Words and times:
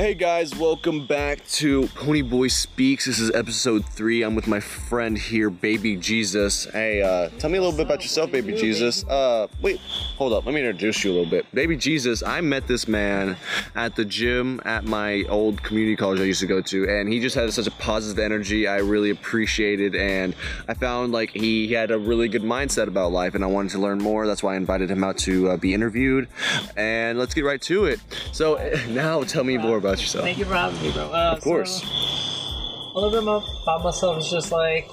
Hey 0.00 0.14
guys, 0.14 0.56
welcome 0.56 1.06
back 1.06 1.46
to 1.48 1.86
Pony 1.88 2.22
Boy 2.22 2.48
Speaks. 2.48 3.04
This 3.04 3.18
is 3.18 3.30
episode 3.32 3.84
three. 3.84 4.22
I'm 4.22 4.34
with 4.34 4.46
my 4.46 4.58
friend 4.58 5.18
here, 5.18 5.50
Baby 5.50 5.96
Jesus. 5.96 6.64
Hey, 6.64 7.02
uh, 7.02 7.28
tell 7.38 7.50
me 7.50 7.58
a 7.58 7.60
little 7.60 7.76
bit 7.76 7.84
about 7.84 8.00
yourself, 8.00 8.32
Baby 8.32 8.54
Jesus. 8.54 9.04
Uh, 9.04 9.46
wait, 9.60 9.78
hold 10.20 10.34
up. 10.34 10.44
Let 10.44 10.54
me 10.54 10.60
introduce 10.60 11.02
you 11.02 11.12
a 11.12 11.14
little 11.14 11.30
bit. 11.30 11.46
Baby 11.54 11.76
Jesus, 11.76 12.22
I 12.22 12.42
met 12.42 12.66
this 12.66 12.86
man 12.86 13.38
at 13.74 13.96
the 13.96 14.04
gym 14.04 14.60
at 14.66 14.84
my 14.84 15.24
old 15.30 15.62
community 15.62 15.96
college 15.96 16.20
I 16.20 16.24
used 16.24 16.42
to 16.42 16.46
go 16.46 16.60
to, 16.60 16.86
and 16.90 17.10
he 17.10 17.20
just 17.20 17.34
had 17.34 17.50
such 17.54 17.66
a 17.66 17.70
positive 17.70 18.18
energy. 18.18 18.68
I 18.68 18.80
really 18.80 19.08
appreciated, 19.08 19.94
and 19.94 20.36
I 20.68 20.74
found 20.74 21.12
like 21.12 21.30
he 21.30 21.72
had 21.72 21.90
a 21.90 21.98
really 21.98 22.28
good 22.28 22.42
mindset 22.42 22.86
about 22.86 23.12
life, 23.12 23.34
and 23.34 23.42
I 23.42 23.46
wanted 23.46 23.72
to 23.72 23.78
learn 23.78 23.96
more. 23.96 24.26
That's 24.26 24.42
why 24.42 24.52
I 24.52 24.56
invited 24.58 24.90
him 24.90 25.02
out 25.02 25.16
to 25.20 25.52
uh, 25.52 25.56
be 25.56 25.72
interviewed. 25.72 26.28
And 26.76 27.18
let's 27.18 27.32
get 27.32 27.46
right 27.46 27.62
to 27.62 27.86
it. 27.86 27.98
So 28.32 28.56
now, 28.90 29.22
tell 29.22 29.42
me 29.42 29.56
more 29.56 29.78
about 29.78 30.02
yourself. 30.02 30.26
Thank 30.26 30.36
you 30.36 30.44
for 30.44 30.52
having 30.52 30.82
me, 30.82 30.92
bro. 30.92 31.04
Uh, 31.04 31.32
Of 31.34 31.40
course. 31.40 31.80
So, 31.80 31.88
a 31.88 33.00
little 33.00 33.10
bit 33.10 33.22
about 33.62 33.82
myself 33.82 34.18
is 34.18 34.30
just 34.30 34.52
like, 34.52 34.86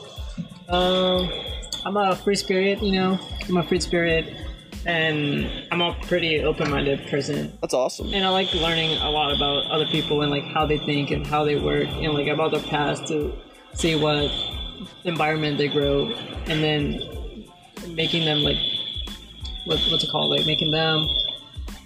um, 0.70 1.30
I'm 1.86 1.98
a 1.98 2.16
free 2.16 2.38
spirit, 2.38 2.82
you 2.82 2.94
know. 2.94 3.20
I'm 3.50 3.58
a 3.58 3.64
free 3.64 3.82
spirit, 3.82 4.34
and 4.88 5.68
I'm 5.72 5.82
a 5.82 5.94
pretty 6.04 6.42
open-minded 6.42 7.08
person. 7.10 7.56
That's 7.62 7.74
awesome. 7.74 8.14
And 8.14 8.26
I 8.26 8.30
like 8.30 8.54
learning 8.54 8.98
a 9.02 9.10
lot 9.10 9.36
about 9.36 9.70
other 9.70 9.86
people 9.86 10.22
and 10.22 10.32
like 10.32 10.46
how 10.46 10.66
they 10.66 10.78
think 10.78 11.12
and 11.12 11.28
how 11.28 11.44
they 11.44 11.58
work 11.58 11.88
and 11.90 12.14
like 12.14 12.28
about 12.28 12.52
their 12.52 12.62
past 12.62 13.06
to 13.10 13.34
see 13.74 13.96
what 13.96 14.32
environment 15.04 15.58
they 15.58 15.68
grow, 15.68 16.08
and 16.48 16.64
then 16.64 17.00
making 17.90 18.26
them 18.26 18.40
like 18.40 18.58
what, 19.66 19.80
what's 19.92 20.04
it 20.04 20.10
called? 20.10 20.32
Like 20.32 20.46
making 20.46 20.72
them 20.72 21.10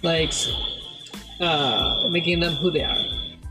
like 0.02 0.32
uh, 1.40 2.06
making 2.08 2.40
them 2.40 2.54
who 2.54 2.70
they 2.70 2.84
are. 2.84 3.04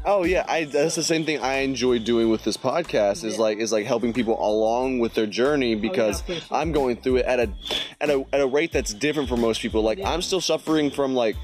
Oh 0.03 0.23
yeah, 0.23 0.45
I, 0.47 0.63
that's 0.65 0.95
the 0.95 1.03
same 1.03 1.25
thing 1.25 1.39
I 1.41 1.57
enjoy 1.57 1.99
doing 1.99 2.29
with 2.29 2.43
this 2.43 2.57
podcast. 2.57 3.23
Is 3.23 3.35
Yeah. 3.35 3.41
like 3.41 3.57
is 3.59 3.71
like 3.71 3.85
helping 3.85 4.13
people 4.13 4.35
along 4.43 4.99
with 4.99 5.13
their 5.13 5.27
journey 5.27 5.75
oh, 5.75 5.79
because 5.79 6.21
for 6.21 6.33
sure. 6.33 6.41
I'm 6.49 6.71
going 6.71 6.97
through 6.97 7.17
it 7.17 7.25
at 7.25 7.39
a 7.39 7.49
at 7.99 8.09
a 8.09 8.25
at 8.33 8.41
a 8.41 8.47
rate 8.47 8.71
that's 8.71 8.93
different 8.95 9.29
for 9.29 9.37
most 9.37 9.61
people. 9.61 9.83
Like 9.83 9.99
Yeah. 9.99 10.09
I'm 10.11 10.21
still 10.23 10.41
suffering 10.41 10.89
from 10.89 11.13
like 11.13 11.35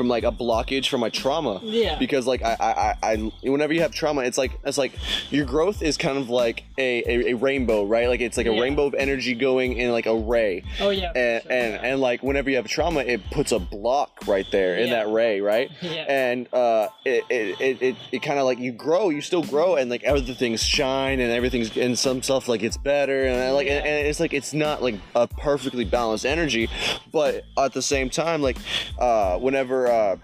from 0.00 0.08
like 0.08 0.24
a 0.24 0.32
blockage 0.32 0.88
from 0.88 1.00
my 1.00 1.10
trauma. 1.10 1.60
Yeah. 1.62 1.98
Because 1.98 2.26
like 2.26 2.40
I, 2.42 2.56
I, 3.02 3.12
I, 3.12 3.32
whenever 3.42 3.74
you 3.74 3.82
have 3.82 3.92
trauma, 3.92 4.22
it's 4.22 4.38
like 4.38 4.58
it's 4.64 4.78
like 4.78 4.92
your 5.28 5.44
growth 5.44 5.82
is 5.82 5.98
kind 5.98 6.16
of 6.16 6.30
like 6.30 6.64
a, 6.78 7.02
a, 7.04 7.32
a 7.32 7.34
rainbow, 7.34 7.84
right? 7.84 8.08
Like 8.08 8.22
it's 8.22 8.38
like 8.38 8.46
a 8.46 8.54
Yeah. 8.54 8.62
rainbow 8.62 8.86
of 8.86 8.94
energy 8.94 9.34
going 9.34 9.74
in 9.74 9.92
like 9.92 10.06
a 10.06 10.16
ray. 10.16 10.64
Oh 10.80 10.88
yeah. 10.88 11.12
And, 11.14 11.42
sure, 11.42 11.52
and 11.52 11.72
yeah. 11.74 11.80
and 11.82 12.00
like 12.00 12.22
whenever 12.22 12.48
you 12.48 12.56
have 12.56 12.66
trauma, 12.66 13.00
it 13.00 13.20
puts 13.30 13.52
a 13.52 13.58
block 13.58 14.26
right 14.26 14.46
there 14.50 14.76
in 14.76 14.88
Yeah. 14.88 15.04
that 15.04 15.12
ray, 15.12 15.42
right? 15.42 15.70
Yeah. 15.82 16.06
And 16.08 16.48
uh, 16.54 16.88
it 17.04 17.24
it, 17.28 17.60
it, 17.60 17.82
it, 17.82 17.96
it 18.10 18.22
kind 18.22 18.38
of 18.38 18.46
like 18.46 18.58
you 18.58 18.72
grow, 18.72 19.10
you 19.10 19.20
still 19.20 19.44
grow, 19.44 19.76
and 19.76 19.90
like 19.90 20.02
everything's 20.04 20.62
shine 20.64 21.20
and 21.20 21.30
everything's 21.30 21.76
and 21.76 21.98
some 21.98 22.22
stuff 22.22 22.48
like 22.48 22.62
it's 22.62 22.78
better, 22.78 23.26
and 23.26 23.54
like 23.54 23.66
and, 23.66 23.84
and 23.86 24.06
it's 24.06 24.18
like 24.18 24.32
it's 24.32 24.54
not 24.54 24.82
like 24.82 24.94
a 25.14 25.26
perfectly 25.28 25.84
balanced 25.84 26.24
energy, 26.24 26.70
but 27.12 27.44
at 27.58 27.74
the 27.74 27.82
same 27.82 28.08
time, 28.08 28.40
like 28.40 28.56
uh, 28.98 29.36
whenever 29.38 29.89
uh, 29.90 30.16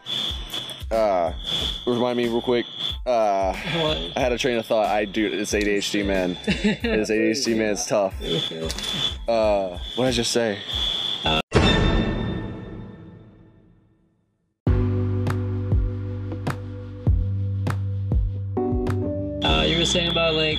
uh, 0.94 1.32
remind 1.86 2.16
me 2.16 2.28
real 2.28 2.40
quick. 2.42 2.66
Uh, 3.04 3.52
What? 3.80 4.12
I 4.16 4.20
had 4.20 4.32
a 4.32 4.38
train 4.38 4.58
of 4.58 4.66
thought. 4.66 4.86
I 4.86 5.04
do. 5.04 5.26
It's 5.26 5.52
ADHD, 5.52 6.04
man. 6.06 6.36
It's 6.46 7.10
ADHD, 7.10 7.56
man. 7.56 7.72
It's 7.72 7.86
tough. 7.86 8.14
Uh, 9.28 9.78
what 9.96 10.04
did 10.04 10.08
I 10.08 10.12
just 10.12 10.32
say? 10.32 10.58
Uh, 19.42 19.64
you 19.66 19.78
were 19.78 19.84
saying 19.84 20.10
about 20.10 20.34
like 20.34 20.58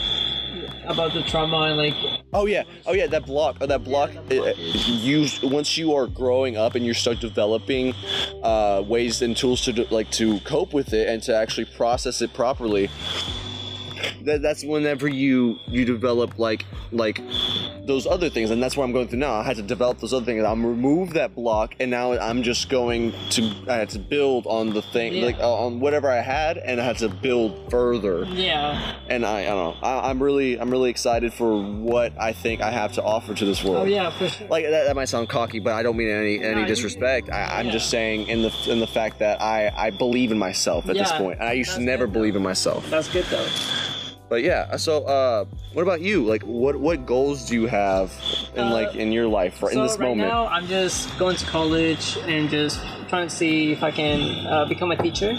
about 0.88 1.14
the 1.14 1.24
trauma 1.24 1.62
and 1.62 1.78
like 1.78 1.94
Oh 2.34 2.46
yeah, 2.46 2.64
oh 2.86 2.94
yeah, 2.94 3.08
that 3.08 3.26
block, 3.26 3.58
oh 3.62 3.66
that 3.66 3.84
block. 3.84 4.12
block 4.12 4.32
uh, 4.32 4.54
you 4.58 5.28
once 5.44 5.78
you 5.78 5.94
are 5.94 6.08
growing 6.08 6.58
up 6.58 6.76
and 6.76 6.86
you 6.86 6.94
start 6.94 7.20
developing 7.20 7.94
uh, 8.44 8.84
ways 8.88 9.22
and 9.22 9.36
tools 9.36 9.62
to 9.62 9.88
like 9.92 10.10
to 10.12 10.40
cope 10.42 10.74
with 10.74 10.94
it 10.94 11.08
and 11.08 11.22
to 11.24 11.36
actually 11.36 11.66
process 11.66 12.22
it 12.22 12.34
properly. 12.34 12.90
That, 14.24 14.42
that's 14.42 14.64
whenever 14.64 15.08
you 15.08 15.58
you 15.68 15.86
develop 15.86 16.38
like 16.38 16.66
like 16.92 17.22
those 17.88 18.06
other 18.06 18.30
things, 18.30 18.52
and 18.52 18.62
that's 18.62 18.76
what 18.78 18.84
I'm 18.84 18.92
going 18.92 19.08
through 19.08 19.20
now. 19.20 19.34
I 19.36 19.44
had 19.44 19.56
to 19.56 19.62
develop 19.64 20.00
those 20.00 20.14
other 20.14 20.26
things. 20.26 20.44
I'm 20.44 20.66
remove 20.66 21.14
that 21.14 21.34
block, 21.34 21.74
and 21.80 21.90
now 21.90 22.14
I'm 22.14 22.44
just 22.44 22.70
going 22.70 23.14
to 23.32 23.52
I 23.68 23.76
had 23.76 23.90
to 23.92 24.00
build 24.00 24.46
on 24.46 24.74
the 24.74 24.82
thing 24.82 25.14
Yeah. 25.14 25.26
like 25.26 25.40
uh, 25.40 25.52
on 25.66 25.80
whatever 25.80 26.10
I 26.12 26.22
had, 26.22 26.58
and 26.58 26.80
I 26.80 26.84
had 26.84 26.98
to 27.00 27.10
build 27.10 27.72
further 27.72 28.26
yeah. 28.26 28.96
and 29.10 29.26
I, 29.26 29.42
I 29.42 29.46
don't 29.46 29.82
know. 29.82 29.88
I, 29.88 30.10
I'm 30.10 30.22
really, 30.22 30.60
I'm 30.60 30.70
really 30.70 30.90
excited 30.90 31.34
for 31.34 31.62
what 31.64 32.14
I 32.20 32.34
think 32.34 32.62
I 32.62 32.72
have 32.72 32.94
to 32.94 33.04
offer 33.04 33.34
to 33.34 33.46
this 33.46 33.64
world. 33.64 33.78
Oh 33.78 33.86
yeah, 33.86 34.10
for 34.12 34.28
sure. 34.28 34.48
Like 34.48 34.66
that, 34.66 34.86
that 34.86 34.96
might 34.96 35.06
sound 35.10 35.30
cocky, 35.30 35.60
but 35.60 35.74
I 35.74 35.82
don't 35.84 35.96
mean 35.98 36.10
any 36.10 36.44
any 36.44 36.62
No, 36.62 36.68
disrespect. 36.68 37.30
I, 37.32 37.60
I'm 37.60 37.68
yeah. 37.68 37.72
just 37.72 37.90
saying 37.90 38.28
in 38.28 38.42
the 38.42 38.54
in 38.68 38.80
the 38.80 38.88
fact 38.88 39.20
that 39.20 39.42
I 39.42 39.72
I 39.76 39.90
believe 39.92 40.32
in 40.32 40.38
myself 40.38 40.90
at 40.90 40.96
this 40.98 41.10
Yeah, 41.12 41.18
point, 41.18 41.40
and 41.40 41.48
I 41.48 41.54
used 41.54 41.74
to 41.76 41.82
never 41.82 42.06
though. 42.06 42.12
believe 42.14 42.36
in 42.36 42.44
myself. 42.44 42.86
That's 42.90 43.08
good 43.08 43.26
though. 43.26 43.48
But 44.30 44.44
yeah, 44.44 44.76
so 44.76 45.04
uh, 45.06 45.46
what 45.74 45.84
about 45.84 46.02
you? 46.02 46.26
Like, 46.26 46.44
what 46.44 46.76
what 46.76 47.06
goals 47.06 47.48
do 47.48 47.56
you 47.56 47.68
have 47.68 48.12
in 48.56 48.64
Uh, 48.64 48.72
like 48.74 48.96
in 48.96 49.12
your 49.14 49.28
life 49.28 49.62
in 49.64 49.70
so 49.70 49.84
this 49.84 49.98
right 49.98 50.10
moment? 50.10 50.28
now, 50.30 50.48
I'm 50.48 50.68
just 50.68 51.18
going 51.18 51.38
to 51.38 51.46
college 51.46 52.18
and 52.28 52.50
just 52.50 52.80
trying 53.08 53.28
to 53.30 53.34
see 53.34 53.72
if 53.72 53.84
I 53.84 53.92
can 53.92 54.46
uh, 54.48 54.66
become 54.66 54.92
a 54.92 54.98
teacher 54.98 55.32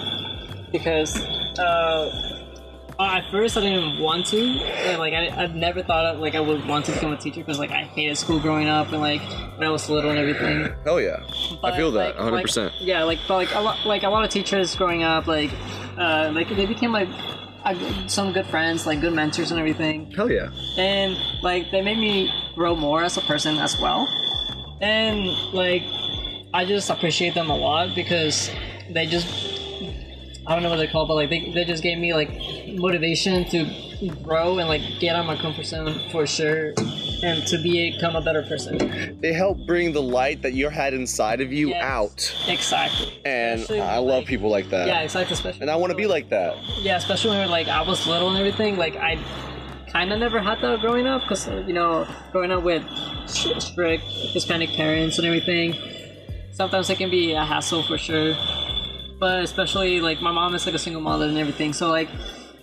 because 0.72 1.14
uh, 1.58 2.34
at 2.98 3.30
first 3.30 3.58
I 3.58 3.60
didn't 3.60 4.00
want 4.00 4.24
to. 4.32 4.40
And, 4.40 4.98
like 4.98 5.12
I, 5.12 5.28
I've 5.36 5.54
never 5.54 5.82
thought 5.82 6.06
of, 6.06 6.20
like 6.20 6.34
I 6.34 6.40
would 6.40 6.66
want 6.66 6.86
to 6.86 6.92
become 6.92 7.12
a 7.12 7.16
teacher 7.18 7.40
because 7.40 7.58
like 7.58 7.70
I 7.70 7.82
hated 7.84 8.16
school 8.16 8.40
growing 8.40 8.68
up 8.68 8.90
and 8.92 9.02
like 9.02 9.20
when 9.58 9.68
I 9.68 9.70
was 9.70 9.90
little 9.90 10.08
and 10.08 10.18
everything. 10.18 10.72
Hell 10.84 10.98
yeah, 10.98 11.20
I 11.62 11.76
feel 11.76 11.90
that 11.92 12.16
like- 12.16 12.24
100. 12.24 12.32
like- 12.36 12.44
percent 12.46 12.72
Yeah, 12.80 13.04
like 13.04 13.18
but 13.28 13.34
like 13.36 13.54
a 13.54 13.60
lot, 13.60 13.84
like 13.84 14.02
a 14.04 14.08
lot 14.08 14.24
of 14.24 14.30
teachers 14.30 14.74
growing 14.74 15.02
up, 15.02 15.26
like 15.26 15.50
uh, 15.98 16.30
like 16.32 16.48
they 16.56 16.64
became 16.64 16.90
like 16.92 17.08
uh, 17.76 18.08
some 18.08 18.32
good 18.32 18.46
friends, 18.46 18.86
like 18.86 19.00
good 19.00 19.12
mentors 19.12 19.50
and 19.50 19.58
everything 19.60 20.10
Hell 20.12 20.30
yeah. 20.30 20.50
and 20.76 21.16
like 21.42 21.70
they 21.70 21.82
made 21.82 21.98
me 21.98 22.30
grow 22.54 22.74
more 22.74 23.02
as 23.02 23.16
a 23.16 23.20
person 23.22 23.58
as 23.58 23.78
well 23.80 24.08
and 24.80 25.26
like 25.52 25.82
i 26.54 26.64
just 26.64 26.88
appreciate 26.88 27.34
them 27.34 27.50
a 27.50 27.56
lot 27.56 27.94
because 27.94 28.50
they 28.90 29.06
just 29.06 29.60
i 30.48 30.54
don't 30.54 30.62
know 30.62 30.70
what 30.70 30.76
they're 30.76 30.88
called 30.88 31.06
but 31.08 31.14
like 31.14 31.30
they, 31.30 31.52
they 31.52 31.64
just 31.64 31.82
gave 31.82 31.98
me 31.98 32.12
like 32.14 32.30
motivation 32.78 33.44
to 33.44 33.66
grow 34.22 34.58
and 34.58 34.68
like 34.68 34.80
get 35.00 35.14
out 35.14 35.20
of 35.20 35.26
my 35.26 35.36
comfort 35.36 35.64
zone 35.66 35.98
for 36.10 36.26
sure 36.26 36.72
and 37.22 37.44
to 37.46 37.58
become 37.62 38.14
a 38.16 38.20
better 38.22 38.42
person 38.42 39.18
They 39.20 39.32
help 39.32 39.58
bring 39.66 39.92
the 39.92 40.00
light 40.02 40.42
that 40.42 40.52
you 40.54 40.68
had 40.68 40.94
inside 40.94 41.40
of 41.40 41.52
you 41.52 41.68
Yes. 41.70 41.82
out, 41.82 42.34
exactly 42.48 43.20
and 43.24 43.60
Especially, 43.60 43.80
I 43.80 43.98
love 43.98 44.20
like- 44.20 44.26
people 44.26 44.50
like 44.50 44.70
that. 44.70 44.86
yeah 44.86 45.00
exactly 45.00 45.34
especially 45.34 45.60
And 45.62 45.70
I 45.70 45.76
want 45.76 45.90
to 45.90 45.96
be 45.96 46.06
like 46.06 46.28
that. 46.30 46.56
yeah 46.80 46.96
especially 46.96 47.36
when 47.38 47.50
like 47.50 47.68
i 47.68 47.82
was 47.82 48.06
little 48.06 48.28
and 48.28 48.38
everything 48.38 48.76
like 48.76 48.96
i 48.96 49.18
kind 49.92 50.12
of 50.12 50.18
never 50.18 50.38
had 50.40 50.60
that 50.60 50.80
growing 50.80 51.06
up 51.06 51.22
because 51.22 51.48
uh, 51.48 51.64
you 51.66 51.72
know 51.72 52.06
growing 52.32 52.50
up 52.52 52.62
with 52.62 52.84
strict 53.26 54.04
hispanic 54.04 54.70
parents 54.70 55.18
and 55.18 55.26
everything 55.26 55.74
sometimes 56.52 56.88
it 56.90 56.96
can 56.98 57.10
be 57.10 57.32
a 57.32 57.44
hassle 57.44 57.82
for 57.82 57.98
sure 57.98 58.34
but 59.18 59.42
especially 59.42 60.00
like 60.00 60.20
my 60.22 60.30
mom 60.32 60.54
is 60.54 60.64
like 60.66 60.74
a 60.74 60.78
single 60.78 61.02
mother 61.02 61.26
and 61.26 61.38
everything 61.38 61.72
so 61.72 61.90
like 61.90 62.08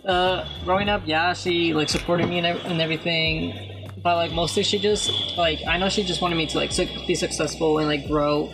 uh 0.07 0.45
growing 0.63 0.89
up 0.89 1.01
yeah 1.05 1.33
she 1.33 1.73
like 1.73 1.89
supported 1.89 2.27
me 2.29 2.37
and, 2.39 2.45
and 2.45 2.81
everything 2.81 3.89
but 4.03 4.15
like 4.15 4.31
mostly 4.31 4.63
she 4.63 4.77
just 4.79 5.11
like 5.37 5.59
i 5.67 5.77
know 5.77 5.89
she 5.89 6.03
just 6.03 6.21
wanted 6.21 6.35
me 6.35 6.45
to 6.45 6.57
like 6.57 6.71
su- 6.71 6.87
be 7.07 7.15
successful 7.15 7.79
and 7.79 7.87
like 7.87 8.07
grow 8.07 8.51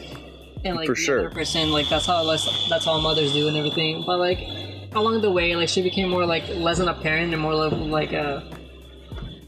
and 0.64 0.76
like 0.78 0.88
For 0.88 0.96
be 0.96 1.02
sure. 1.02 1.20
a 1.20 1.22
better 1.24 1.36
person 1.36 1.72
like 1.72 1.90
that's 1.90 2.06
how 2.06 2.22
less 2.24 2.68
that's 2.70 2.86
how 2.86 3.00
mothers 3.00 3.34
do 3.34 3.48
and 3.48 3.58
everything 3.58 4.04
but 4.06 4.18
like 4.18 4.40
along 4.94 5.22
the 5.22 5.32
way 5.32 5.56
like 5.56 5.70
she 5.70 5.82
became 5.82 6.10
more 6.10 6.26
like 6.26 6.48
less 6.50 6.78
than 6.78 6.88
a 6.88 6.94
parent 6.94 7.34
and 7.34 7.42
more 7.42 7.54
like 7.56 8.14
a 8.14 8.50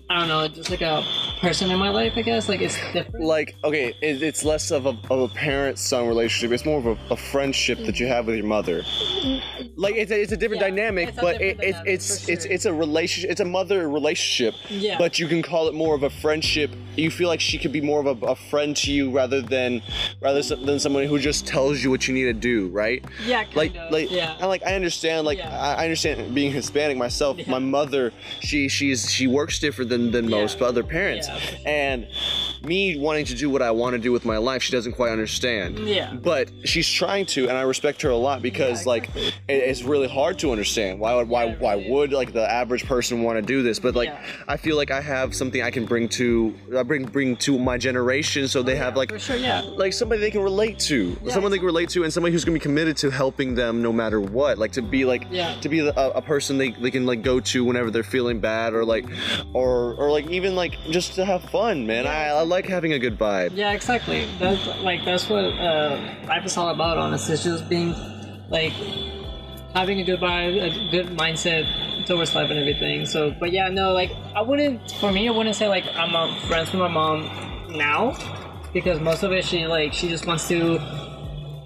i 0.10 0.20
don't 0.20 0.28
know 0.28 0.48
just 0.48 0.70
like 0.70 0.82
a 0.82 1.04
person 1.44 1.70
in 1.70 1.78
my 1.78 1.90
life 1.90 2.14
i 2.16 2.22
guess 2.22 2.48
like 2.48 2.62
it's 2.62 2.76
different 2.94 3.22
like 3.24 3.54
okay 3.66 3.94
it, 4.02 4.24
it's 4.24 4.46
less 4.46 4.72
of 4.72 4.86
a, 4.86 4.98
of 5.12 5.20
a 5.20 5.28
parent-son 5.36 6.08
relationship 6.08 6.52
it's 6.54 6.64
more 6.66 6.78
of 6.80 6.86
a, 6.86 6.98
a 7.12 7.18
friendship 7.18 7.78
that 7.80 8.00
you 8.00 8.08
have 8.08 8.28
with 8.28 8.38
your 8.38 8.46
mother 8.46 8.82
like 9.76 9.94
it's 9.96 10.10
a, 10.12 10.22
it's 10.22 10.32
a 10.32 10.38
different 10.38 10.62
Yeah, 10.62 10.70
dynamic 10.70 11.10
it's 11.10 11.18
but 11.20 11.40
different 11.40 11.62
it's 11.64 11.78
dynamic, 11.78 11.94
it's 11.94 12.26
for 12.26 12.32
it's 12.32 12.44
sure. 12.46 12.52
it's 12.54 12.66
a 12.66 12.74
relationship 12.74 13.30
it's 13.30 13.42
a 13.42 13.46
mother 13.46 13.90
relationship 13.90 14.56
Yeah. 14.70 14.98
but 14.98 15.20
you 15.20 15.28
can 15.28 15.42
call 15.42 15.68
it 15.68 15.74
more 15.74 15.96
of 15.96 16.04
a 16.04 16.10
friendship 16.10 16.72
you 16.96 17.12
feel 17.12 17.28
like 17.28 17.42
she 17.42 17.58
could 17.58 17.74
be 17.74 17.82
more 17.82 18.00
of 18.00 18.24
a, 18.24 18.26
a 18.28 18.36
friend 18.36 18.76
to 18.78 18.92
you 18.94 19.12
rather 19.12 19.42
than 19.42 19.82
rather 20.22 20.42
than 20.42 20.80
someone 20.80 21.06
who 21.08 21.20
just 21.20 21.46
tells 21.46 21.84
you 21.84 21.90
what 21.90 22.08
you 22.08 22.14
need 22.14 22.24
to 22.24 22.34
do 22.34 22.70
right 22.70 23.04
yeah 23.26 23.44
kind 23.44 23.56
like 23.58 23.76
of, 23.76 23.92
like 23.92 24.10
yeah 24.12 24.38
and 24.40 24.48
like 24.48 24.64
I 24.64 24.76
understand 24.76 25.26
like 25.26 25.40
Yeah. 25.40 25.50
I 25.60 25.74
I 25.74 25.84
understand 25.84 26.34
being 26.34 26.52
Hispanic 26.54 26.98
myself. 26.98 27.38
Yeah. 27.38 27.50
My 27.50 27.60
mother, 27.60 28.14
she 28.40 28.70
she's 28.70 29.12
she 29.12 29.28
works 29.28 29.60
different 29.60 29.90
than 29.90 30.12
than 30.12 30.30
most 30.30 30.62
other 30.62 30.84
parents, 30.84 31.28
sure. 31.28 31.33
And 31.66 32.08
me 32.66 32.98
wanting 32.98 33.26
to 33.26 33.36
do 33.36 33.50
what 33.50 33.62
I 33.62 33.72
want 33.72 33.94
to 33.94 34.00
do 34.00 34.12
with 34.12 34.26
my 34.26 34.38
life, 34.38 34.64
she 34.64 34.72
doesn't 34.72 34.94
quite 34.94 35.12
understand. 35.12 35.80
Yeah. 35.80 36.14
But 36.14 36.50
she's 36.64 36.88
trying 36.90 37.26
to, 37.28 37.50
and 37.50 37.58
I 37.58 37.62
respect 37.62 38.02
her 38.04 38.10
a 38.10 38.16
lot 38.16 38.42
because 38.42 38.86
Yeah, 38.86 38.90
like 38.90 39.04
exactly. 39.10 39.28
it, 39.50 39.64
it's 39.70 39.84
really 39.84 40.08
hard 40.08 40.40
to 40.40 40.52
understand. 40.52 41.00
Why 41.00 41.16
would 41.16 41.28
why 41.28 41.54
why 41.56 41.86
would 41.90 42.14
like 42.14 42.32
the 42.34 42.50
average 42.50 42.86
person 42.86 43.24
want 43.24 43.38
to 43.38 43.42
do 43.42 43.64
this? 43.64 43.80
But 43.80 43.96
like 43.96 44.10
Yeah. 44.10 44.26
I 44.48 44.58
feel 44.58 44.78
like 44.78 44.92
I 44.92 45.02
have 45.02 45.36
something 45.36 45.62
I 45.62 45.72
can 45.72 45.86
bring 45.86 46.08
to 46.10 46.54
I 46.78 46.84
bring 46.84 47.06
bring 47.06 47.36
to 47.38 47.60
my 47.60 47.78
generation, 47.78 48.48
so 48.48 48.64
they 48.64 48.74
oh, 48.76 48.78
have 48.78 48.96
like 48.96 49.18
sure, 49.20 49.36
yeah. 49.36 49.62
like 49.62 49.94
somebody 49.94 50.22
they 50.22 50.32
can 50.32 50.42
relate 50.42 50.80
to, 50.80 51.18
someone 51.30 51.52
they 51.52 51.58
can 51.58 51.66
relate 51.66 51.90
to, 51.90 52.04
and 52.04 52.14
somebody 52.14 52.32
who's 52.32 52.46
gonna 52.46 52.56
be 52.56 52.60
committed 52.60 52.96
to 52.98 53.10
helping 53.10 53.56
them 53.56 53.82
no 53.82 53.92
matter 53.92 54.22
what. 54.22 54.58
Like 54.58 54.72
to 54.74 54.82
be 54.82 55.04
like 55.06 55.26
Yeah. 55.30 55.54
to 55.62 55.70
be 55.70 55.80
a, 55.80 55.92
a 55.94 56.22
person 56.22 56.58
they, 56.58 56.72
they 56.72 56.92
can 56.92 57.06
like 57.06 57.24
go 57.24 57.40
to 57.42 57.66
whenever 57.66 57.92
they're 57.92 58.04
feeling 58.04 58.40
bad, 58.40 58.74
or 58.74 58.86
like 58.86 59.06
or 59.54 59.94
or 59.96 60.12
like 60.12 60.30
even 60.30 60.56
like 60.56 60.76
just 60.90 61.16
to 61.16 61.26
have 61.26 61.44
fun, 61.50 61.86
man. 61.86 62.08
I, 62.08 62.28
I 62.30 62.42
like 62.54 62.66
having 62.66 62.94
a 62.94 63.00
good 63.00 63.18
vibe. 63.18 63.52
Yeah, 63.54 63.74
exactly. 63.74 64.28
That's 64.40 64.66
like 64.82 65.04
that's 65.04 65.28
what 65.28 65.44
uh, 65.44 66.00
life 66.28 66.46
is 66.46 66.56
all 66.58 66.70
about. 66.70 66.98
Honestly, 66.98 67.34
it's 67.34 67.44
just 67.44 67.68
being 67.68 67.94
like 68.50 68.74
having 69.74 70.00
a 70.00 70.04
good 70.04 70.20
vibe, 70.20 70.54
a 70.62 70.92
good 70.92 71.08
mindset 71.18 71.66
towards 72.06 72.34
life 72.36 72.50
and 72.50 72.60
everything. 72.60 73.06
So, 73.06 73.36
but 73.40 73.52
yeah, 73.52 73.68
no, 73.70 73.92
like 73.92 74.12
I 74.36 74.42
wouldn't. 74.42 74.92
For 75.00 75.12
me, 75.12 75.28
I 75.28 75.32
wouldn't 75.32 75.56
say 75.56 75.68
like 75.68 75.86
I'm 75.96 76.16
uh, 76.16 76.40
friends 76.48 76.72
with 76.72 76.80
my 76.80 76.88
mom 76.88 77.30
now 77.70 78.16
because 78.74 79.00
most 79.00 79.24
of 79.24 79.32
it 79.32 79.44
she 79.46 79.66
like 79.68 79.94
she 79.94 80.08
just 80.08 80.26
wants 80.26 80.48
to. 80.48 80.80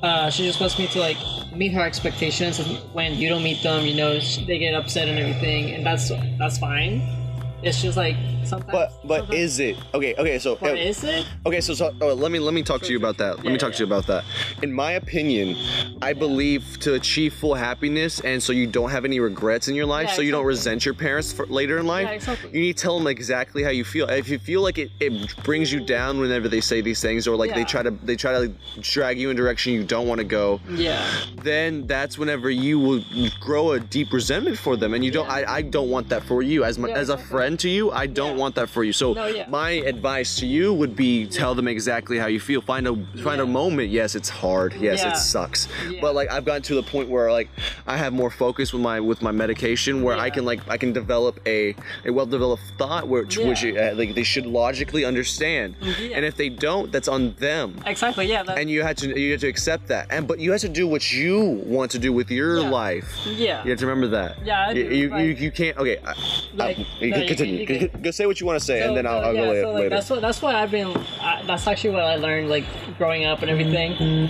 Uh, 0.03 0.29
she 0.29 0.45
just 0.45 0.59
wants 0.59 0.77
me 0.77 0.85
to 0.85 0.99
like 0.99 1.17
meet 1.55 1.73
her 1.73 1.81
expectations, 1.81 2.59
and 2.59 2.77
when 2.93 3.15
you 3.15 3.29
don't 3.29 3.43
meet 3.43 3.61
them, 3.63 3.83
you 3.83 3.95
know 3.95 4.19
they 4.45 4.59
get 4.59 4.75
upset 4.75 5.07
and 5.07 5.17
everything, 5.17 5.73
and 5.73 5.85
that's 5.85 6.11
that's 6.37 6.59
fine. 6.59 7.16
It's 7.63 7.81
just 7.81 7.97
like 7.97 8.15
sometimes. 8.43 8.71
But 8.71 8.93
but 9.03 9.17
sometimes- 9.21 9.39
is 9.39 9.59
it 9.59 9.77
okay? 9.93 10.13
Okay, 10.15 10.37
so 10.37 10.55
But 10.57 10.71
uh, 10.73 10.75
is 10.75 11.03
it? 11.03 11.25
Okay, 11.45 11.59
so, 11.59 11.73
so 11.73 11.91
oh, 12.01 12.13
let 12.13 12.31
me 12.31 12.37
let 12.39 12.53
me 12.53 12.61
talk 12.61 12.81
to 12.83 12.91
you 12.91 12.97
about 12.97 13.17
that. 13.17 13.37
Let 13.37 13.45
Yeah, 13.45 13.51
me 13.51 13.57
talk 13.57 13.71
yeah, 13.71 13.77
to 13.77 13.83
you 13.83 13.87
about 13.87 14.05
that. 14.07 14.23
In 14.61 14.71
my 14.71 14.91
opinion, 14.93 15.57
I 16.01 16.13
believe 16.13 16.77
to 16.81 16.93
achieve 16.93 17.33
full 17.33 17.55
happiness 17.55 18.19
and 18.19 18.41
so 18.41 18.53
you 18.53 18.67
don't 18.67 18.91
have 18.91 19.05
any 19.05 19.19
regrets 19.19 19.67
in 19.69 19.75
your 19.75 19.87
life, 19.87 20.09
Yeah, 20.09 20.13
so 20.15 20.21
you 20.21 20.31
don't 20.31 20.45
resent 20.45 20.85
your 20.85 20.93
parents 20.93 21.33
for 21.33 21.47
later 21.47 21.79
in 21.79 21.87
life. 21.87 22.07
Yeah, 22.07 22.13
exactly. 22.13 22.51
You 22.53 22.59
need 22.61 22.77
to 22.77 22.83
tell 22.83 22.97
them 22.99 23.07
exactly 23.07 23.63
how 23.63 23.71
you 23.71 23.83
feel. 23.83 24.07
If 24.07 24.29
you 24.29 24.37
feel 24.37 24.61
like 24.61 24.77
it, 24.77 24.91
it 24.99 25.35
brings 25.43 25.71
you 25.73 25.79
down 25.83 26.19
whenever 26.19 26.47
they 26.47 26.61
say 26.61 26.81
these 26.81 27.01
things, 27.01 27.27
or 27.27 27.35
like 27.35 27.55
they 27.55 27.63
try 27.63 27.81
to 27.81 27.91
they 27.91 28.15
try 28.15 28.33
to 28.33 28.39
like, 28.39 28.53
drag 28.81 29.19
you 29.19 29.31
in 29.31 29.35
a 29.35 29.39
direction 29.39 29.73
you 29.73 29.83
don't 29.83 30.07
want 30.07 30.19
to 30.19 30.25
go, 30.25 30.61
Yeah. 30.69 31.03
then 31.41 31.87
that's 31.87 32.19
whenever 32.19 32.51
you 32.51 32.77
will 32.79 33.03
grow 33.39 33.71
a 33.71 33.79
deep 33.79 34.13
resentment 34.13 34.59
for 34.59 34.77
them 34.77 34.93
and 34.93 35.03
you 35.03 35.09
don't 35.09 35.25
Yeah. 35.25 35.33
I, 35.49 35.55
I 35.57 35.61
don't 35.63 35.89
want 35.89 36.07
that 36.09 36.23
for 36.23 36.43
you 36.43 36.63
as 36.63 36.77
my, 36.77 36.89
Yeah, 36.89 36.95
as 36.97 37.09
a 37.09 37.13
exactly. 37.13 37.37
To 37.57 37.69
you 37.69 37.91
I 37.91 38.05
don't 38.07 38.31
Yeah. 38.35 38.41
want 38.43 38.55
that 38.55 38.67
for 38.69 38.83
you. 38.83 38.91
So 38.91 39.13
No, 39.13 39.27
yeah. 39.27 39.45
my 39.47 39.71
advice 39.93 40.35
to 40.39 40.45
you 40.45 40.73
would 40.73 40.95
be 40.95 41.25
tell 41.27 41.55
them 41.55 41.67
exactly 41.67 42.17
how 42.17 42.27
you 42.27 42.39
feel. 42.39 42.61
Find 42.61 42.85
a 42.87 42.93
find 43.23 43.39
a 43.39 43.45
moment. 43.45 43.89
Yes 43.89 44.15
it's 44.15 44.27
hard. 44.29 44.73
Yes 44.79 45.03
it 45.05 45.15
sucks. 45.17 45.67
But 46.01 46.15
like 46.15 46.29
I've 46.31 46.43
gotten 46.45 46.63
to 46.63 46.75
the 46.75 46.83
point 46.83 47.07
where 47.09 47.31
like 47.31 47.47
I 47.85 47.95
have 47.97 48.11
more 48.11 48.29
focus 48.31 48.73
with 48.73 48.81
my 48.81 48.99
with 48.99 49.21
my 49.21 49.31
medication 49.31 50.01
where 50.03 50.17
I 50.17 50.29
can 50.29 50.43
like 50.45 50.59
I 50.67 50.77
can 50.77 50.91
develop 50.91 51.39
a 51.45 51.75
a 52.05 52.11
well 52.11 52.25
developed 52.25 52.63
thought 52.77 53.07
which 53.07 53.37
which 53.37 53.63
uh, 53.63 53.93
like 53.95 54.15
they 54.15 54.23
should 54.23 54.45
logically 54.45 55.05
understand. 55.05 55.75
And 56.15 56.25
if 56.25 56.35
they 56.35 56.49
don't 56.49 56.91
that's 56.91 57.07
on 57.07 57.33
them. 57.39 57.79
Exactly. 57.85 58.25
Yeah. 58.25 58.43
And 58.59 58.69
you 58.69 58.81
had 58.83 58.97
to 58.97 59.05
you 59.19 59.31
had 59.31 59.39
to 59.41 59.47
accept 59.47 59.87
that. 59.87 60.07
And 60.09 60.27
but 60.27 60.39
you 60.39 60.51
had 60.51 60.61
to 60.61 60.69
do 60.81 60.87
what 60.87 61.13
you 61.13 61.61
want 61.65 61.91
to 61.91 61.99
do 61.99 62.11
with 62.11 62.29
your 62.31 62.61
life. 62.61 63.07
Yeah. 63.25 63.63
you 63.63 63.69
have 63.71 63.79
to 63.79 63.85
remember 63.87 64.07
that. 64.19 64.31
Yeah, 64.45 64.67
I 64.67 64.71
you, 64.71 64.83
do, 64.89 64.95
you, 64.95 65.17
you, 65.17 65.29
you 65.45 65.51
can't 65.51 65.77
okay 65.77 65.97
I, 66.05 66.13
Like- 66.53 66.77
I, 66.79 66.85
you 66.99 67.11
no, 67.11 67.17
you 67.17 67.27
continue 67.37 67.87
Go- 67.87 67.99
go 67.99 68.11
say 68.11 68.25
what 68.25 68.39
you 68.39 68.45
want 68.45 68.59
to 68.59 68.65
say 68.65 68.81
and 68.85 68.95
then 68.97 69.05
I'll, 69.05 69.19
I'll 69.25 69.33
yeah, 69.35 69.41
go 69.41 69.47
later, 69.49 69.61
so 69.61 69.67
like 69.71 69.75
later. 69.83 69.89
that's 69.89 70.09
what 70.09 70.21
that's 70.21 70.41
what 70.41 70.55
I've 70.55 70.71
been. 70.71 70.95
I, 71.21 71.43
that's 71.45 71.67
actually 71.67 71.91
what 71.91 72.03
I 72.03 72.15
learned 72.15 72.49
like 72.49 72.65
growing 72.97 73.25
up 73.25 73.41
and 73.41 73.49
everything 73.51 74.29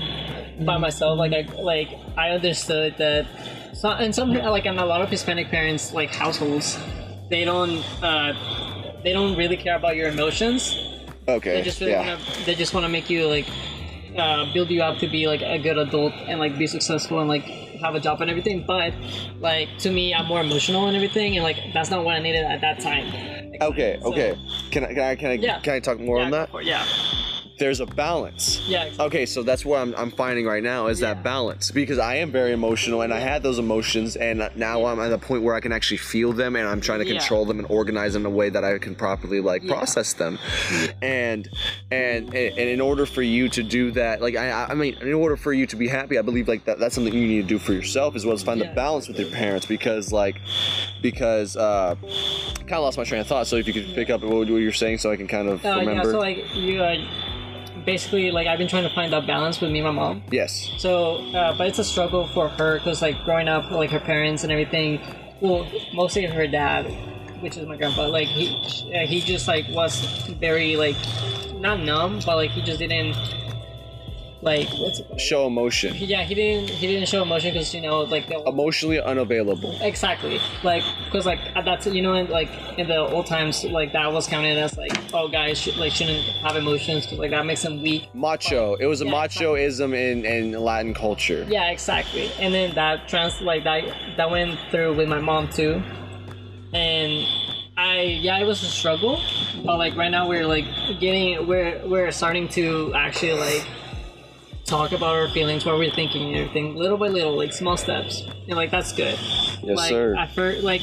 by 0.65 0.77
myself. 0.77 1.17
Like 1.17 1.33
I 1.33 1.41
like 1.61 1.89
I 2.17 2.29
understood 2.31 2.95
that. 2.97 3.27
So, 3.73 3.89
and 3.89 4.13
some 4.13 4.33
like 4.33 4.65
in 4.65 4.77
a 4.79 4.85
lot 4.85 5.01
of 5.01 5.09
Hispanic 5.09 5.49
parents 5.49 5.93
like 5.93 6.09
households, 6.09 6.77
they 7.29 7.45
don't 7.45 7.83
uh, 8.03 8.33
they 9.03 9.13
don't 9.13 9.37
really 9.37 9.57
care 9.57 9.75
about 9.75 9.95
your 9.95 10.09
emotions. 10.09 10.75
okay 11.27 11.55
They 11.55 11.61
just 11.61 11.79
really 11.79 11.91
yeah 11.91 12.15
wanna 12.15 12.45
they 12.45 12.55
just 12.55 12.73
want 12.73 12.85
to 12.85 12.89
make 12.89 13.09
you 13.09 13.27
like 13.27 13.45
uh, 14.17 14.51
build 14.53 14.69
you 14.71 14.81
up 14.81 14.97
to 14.99 15.07
be 15.07 15.27
like 15.27 15.41
a 15.41 15.59
good 15.59 15.77
adult 15.77 16.13
and 16.13 16.39
like 16.39 16.57
be 16.57 16.65
successful 16.65 17.19
and 17.19 17.29
like 17.29 17.45
have 17.81 17.95
a 17.95 17.99
job 17.99 18.21
and 18.21 18.29
everything. 18.29 18.63
But 18.67 18.93
like 19.39 19.69
to 19.79 19.91
me, 19.91 20.13
I'm 20.13 20.25
more 20.27 20.41
emotional 20.41 20.87
and 20.87 20.95
everything, 20.95 21.35
and 21.37 21.43
like 21.43 21.57
that's 21.73 21.89
not 21.89 22.03
what 22.03 22.15
I 22.15 22.19
needed 22.19 22.43
at 22.45 22.61
that 22.61 22.79
time. 22.79 23.05
okay 23.61 23.97
So- 24.01 24.09
okay 24.11 24.37
can 24.71 24.83
I 24.85 24.93
can 24.93 25.03
I 25.03 25.15
can 25.15 25.29
I, 25.31 25.33
Yeah. 25.33 25.59
can 25.61 25.73
I 25.73 25.79
talk 25.79 25.99
more 25.99 26.19
yeah, 26.19 26.25
on 26.25 26.31
that 26.31 26.49
yeah, 26.63 26.85
there's 27.59 27.79
a 27.79 27.85
balance 27.85 28.61
yeah. 28.67 28.83
Exactly. 28.83 29.05
Okay, 29.05 29.25
so 29.25 29.43
that's 29.43 29.65
what 29.65 29.79
I'm, 29.79 29.93
I'm 29.95 30.11
finding 30.11 30.45
right 30.45 30.61
now 30.63 30.87
is 30.87 31.01
Yeah. 31.01 31.13
that 31.13 31.23
balance 31.23 31.71
because 31.71 31.97
I 31.99 32.15
am 32.15 32.31
very 32.31 32.51
emotional 32.51 33.01
and 33.01 33.13
I 33.13 33.19
had 33.19 33.41
those 33.43 33.57
emotions 33.59 34.15
and 34.15 34.49
now 34.55 34.85
I'm 34.85 34.99
at 34.99 35.11
a 35.11 35.17
point 35.17 35.43
where 35.43 35.55
I 35.55 35.59
can 35.59 35.71
actually 35.71 35.97
feel 35.97 36.33
them 36.33 36.55
and 36.55 36.67
I'm 36.67 36.81
trying 36.81 36.99
to 36.99 37.05
Yeah. 37.07 37.17
control 37.19 37.45
them 37.45 37.59
and 37.59 37.67
organize 37.69 38.13
them 38.13 38.23
in 38.25 38.31
a 38.31 38.35
way 38.35 38.49
that 38.49 38.63
I 38.63 38.77
can 38.77 38.95
properly 38.95 39.39
like 39.41 39.63
Yeah. 39.63 39.73
process 39.73 40.13
them. 40.13 40.37
And, 41.01 41.47
and 41.91 42.33
and 42.33 42.57
in 42.57 42.81
order 42.81 43.05
for 43.05 43.21
you 43.21 43.49
to 43.49 43.63
do 43.63 43.91
that, 43.91 44.21
like 44.21 44.35
I 44.35 44.67
I 44.69 44.73
mean, 44.73 44.95
in 45.01 45.13
order 45.13 45.37
for 45.37 45.53
you 45.53 45.65
to 45.67 45.75
be 45.75 45.87
happy, 45.87 46.17
I 46.17 46.21
believe 46.21 46.47
like 46.47 46.65
that 46.65 46.79
that's 46.79 46.95
something 46.95 47.13
you 47.13 47.27
need 47.27 47.41
to 47.41 47.47
do 47.47 47.59
for 47.59 47.73
yourself 47.73 48.15
as 48.15 48.25
well 48.25 48.35
as 48.35 48.43
find 48.43 48.59
the 48.61 48.65
balance 48.65 49.07
with 49.07 49.19
your 49.19 49.29
parents 49.29 49.65
because 49.65 50.11
like 50.11 50.41
because 51.01 51.55
uh 51.57 51.95
kind 52.59 52.73
of 52.73 52.81
lost 52.83 52.97
my 52.97 53.03
train 53.03 53.21
of 53.21 53.27
thought. 53.27 53.47
So 53.47 53.55
if 53.55 53.67
you 53.67 53.73
could 53.73 53.93
pick 53.95 54.09
up 54.09 54.21
what 54.21 54.47
you 54.47 54.53
were 54.53 54.71
saying 54.71 54.97
so 54.99 55.11
I 55.11 55.15
can 55.15 55.27
kind 55.27 55.47
of 55.47 55.65
Uh, 55.65 55.79
yeah, 55.83 56.03
so 56.03 56.19
like 56.19 56.43
you, 56.53 56.81
uh, 56.83 56.95
basically 57.87 58.31
like 58.31 58.47
I've 58.47 58.59
been 58.59 58.67
trying 58.67 58.83
to 58.83 58.93
find 58.93 59.13
that 59.13 59.25
balance 59.25 59.61
with 59.61 59.71
me 59.71 59.79
and 59.79 59.87
my 59.87 59.91
mom. 59.91 60.21
yes. 60.29 60.69
So, 60.77 61.23
uh, 61.33 61.57
but 61.57 61.67
it's 61.67 61.79
a 61.79 61.83
struggle 61.83 62.27
for 62.27 62.49
her 62.49 62.77
because 62.77 63.01
like 63.01 63.15
growing 63.23 63.47
up, 63.47 63.71
like 63.71 63.89
her 63.91 63.99
parents 63.99 64.43
and 64.43 64.51
everything. 64.51 64.99
Well, 65.39 65.65
mostly 65.93 66.25
her 66.25 66.47
dad, 66.47 66.83
which 67.41 67.57
is 67.57 67.65
my 67.65 67.77
grandpa. 67.77 68.07
Like 68.07 68.27
he, 68.27 68.47
he 69.07 69.21
just 69.21 69.47
like 69.47 69.65
was 69.69 70.05
very 70.39 70.75
like 70.75 70.97
not 71.55 71.79
numb, 71.79 72.19
but 72.25 72.35
like 72.35 72.51
he 72.51 72.61
just 72.61 72.79
didn't 72.79 73.15
like 74.47 74.69
what's 74.79 74.99
it? 74.99 75.19
Show 75.19 75.45
emotion. 75.45 75.93
Yeah, 75.95 76.23
he 76.23 76.33
didn't 76.33 76.69
he 76.69 76.87
didn't 76.87 77.07
show 77.07 77.21
emotion 77.21 77.51
because 77.53 77.73
you 77.75 77.81
know 77.81 78.01
like 78.03 78.27
the 78.27 78.37
Emotionally 78.47 79.01
unavailable. 79.01 79.77
Exactly. 79.81 80.39
Like, 80.63 80.83
because 81.05 81.25
like 81.25 81.39
that's 81.65 81.85
you 81.85 82.01
know, 82.01 82.13
in, 82.13 82.29
like 82.29 82.49
in 82.77 82.87
the 82.87 82.97
old 82.97 83.25
times, 83.27 83.63
like 83.65 83.91
that 83.93 84.11
was 84.11 84.25
counted 84.25 84.57
as 84.57 84.77
like, 84.77 84.93
oh, 85.13 85.27
guys 85.27 85.59
should, 85.59 85.75
like 85.77 85.91
shouldn't 85.91 86.23
have 86.45 86.55
emotions 86.55 87.05
because 87.05 87.19
like 87.19 87.31
that 87.31 87.45
makes 87.45 87.63
them 87.63 87.81
weak. 87.81 88.09
Macho. 88.15 88.75
It 88.75 88.85
was 88.85 89.01
a 89.01 89.05
Yeah, 89.05 89.11
machoism 89.11 89.93
in, 89.93 90.25
in 90.25 90.51
Latin 90.53 90.93
culture. 90.93 91.45
Yeah, 91.49 91.69
exactly. 91.69 92.31
And 92.39 92.53
then 92.53 92.73
that 92.75 93.07
trans 93.09 93.41
like 93.41 93.63
that 93.65 93.83
that 94.15 94.31
went 94.31 94.57
through 94.71 94.95
with 94.95 95.09
my 95.09 95.19
mom 95.19 95.49
too, 95.49 95.83
and 96.73 97.11
I 97.77 98.01
yeah, 98.21 98.39
it 98.39 98.45
was 98.45 98.63
a 98.63 98.67
struggle, 98.67 99.21
but 99.65 99.77
like 99.77 99.95
right 99.95 100.09
now 100.09 100.27
we're 100.27 100.47
like 100.47 100.65
getting 100.99 101.47
we're 101.47 101.85
we're 101.85 102.11
starting 102.11 102.47
to 102.49 102.93
actually 102.95 103.33
like 103.33 103.67
talk 104.67 104.91
about 104.91 105.15
our 105.15 105.29
feelings, 105.29 105.65
what 105.65 105.77
we're 105.77 105.89
thinking, 105.89 106.27
and 106.27 106.35
everything, 106.35 106.75
little 106.75 106.97
by 106.97 107.07
little, 107.07 107.35
like 107.35 107.53
small 107.53 107.77
steps, 107.77 108.27
and 108.47 108.55
like 108.55 108.69
that's 108.69 108.91
good. 108.91 109.17
Yes, 109.63 109.77
like, 109.77 109.89
sir. 109.89 110.15
At 110.15 110.35
first, 110.35 110.63
like 110.63 110.81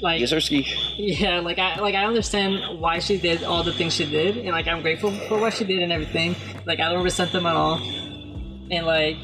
like 0.00 0.20
Yes, 0.20 0.30
sir, 0.30 0.40
ski. 0.40 0.66
Yeah, 0.96 1.40
like 1.40 1.58
I 1.58 1.80
like 1.80 1.94
I 1.94 2.06
understand 2.06 2.80
why 2.80 3.00
she 3.00 3.18
did 3.18 3.42
all 3.42 3.62
the 3.62 3.72
things 3.72 3.94
she 3.94 4.06
did, 4.06 4.38
and 4.38 4.48
like 4.48 4.66
I'm 4.66 4.80
grateful 4.80 5.10
for 5.28 5.38
what 5.38 5.52
she 5.52 5.64
did 5.64 5.82
and 5.82 5.92
everything. 5.92 6.36
Like 6.64 6.80
I 6.80 6.90
don't 6.90 7.04
resent 7.04 7.32
them 7.32 7.44
at 7.46 7.56
all, 7.56 7.76
and 8.70 8.86
like 8.86 9.16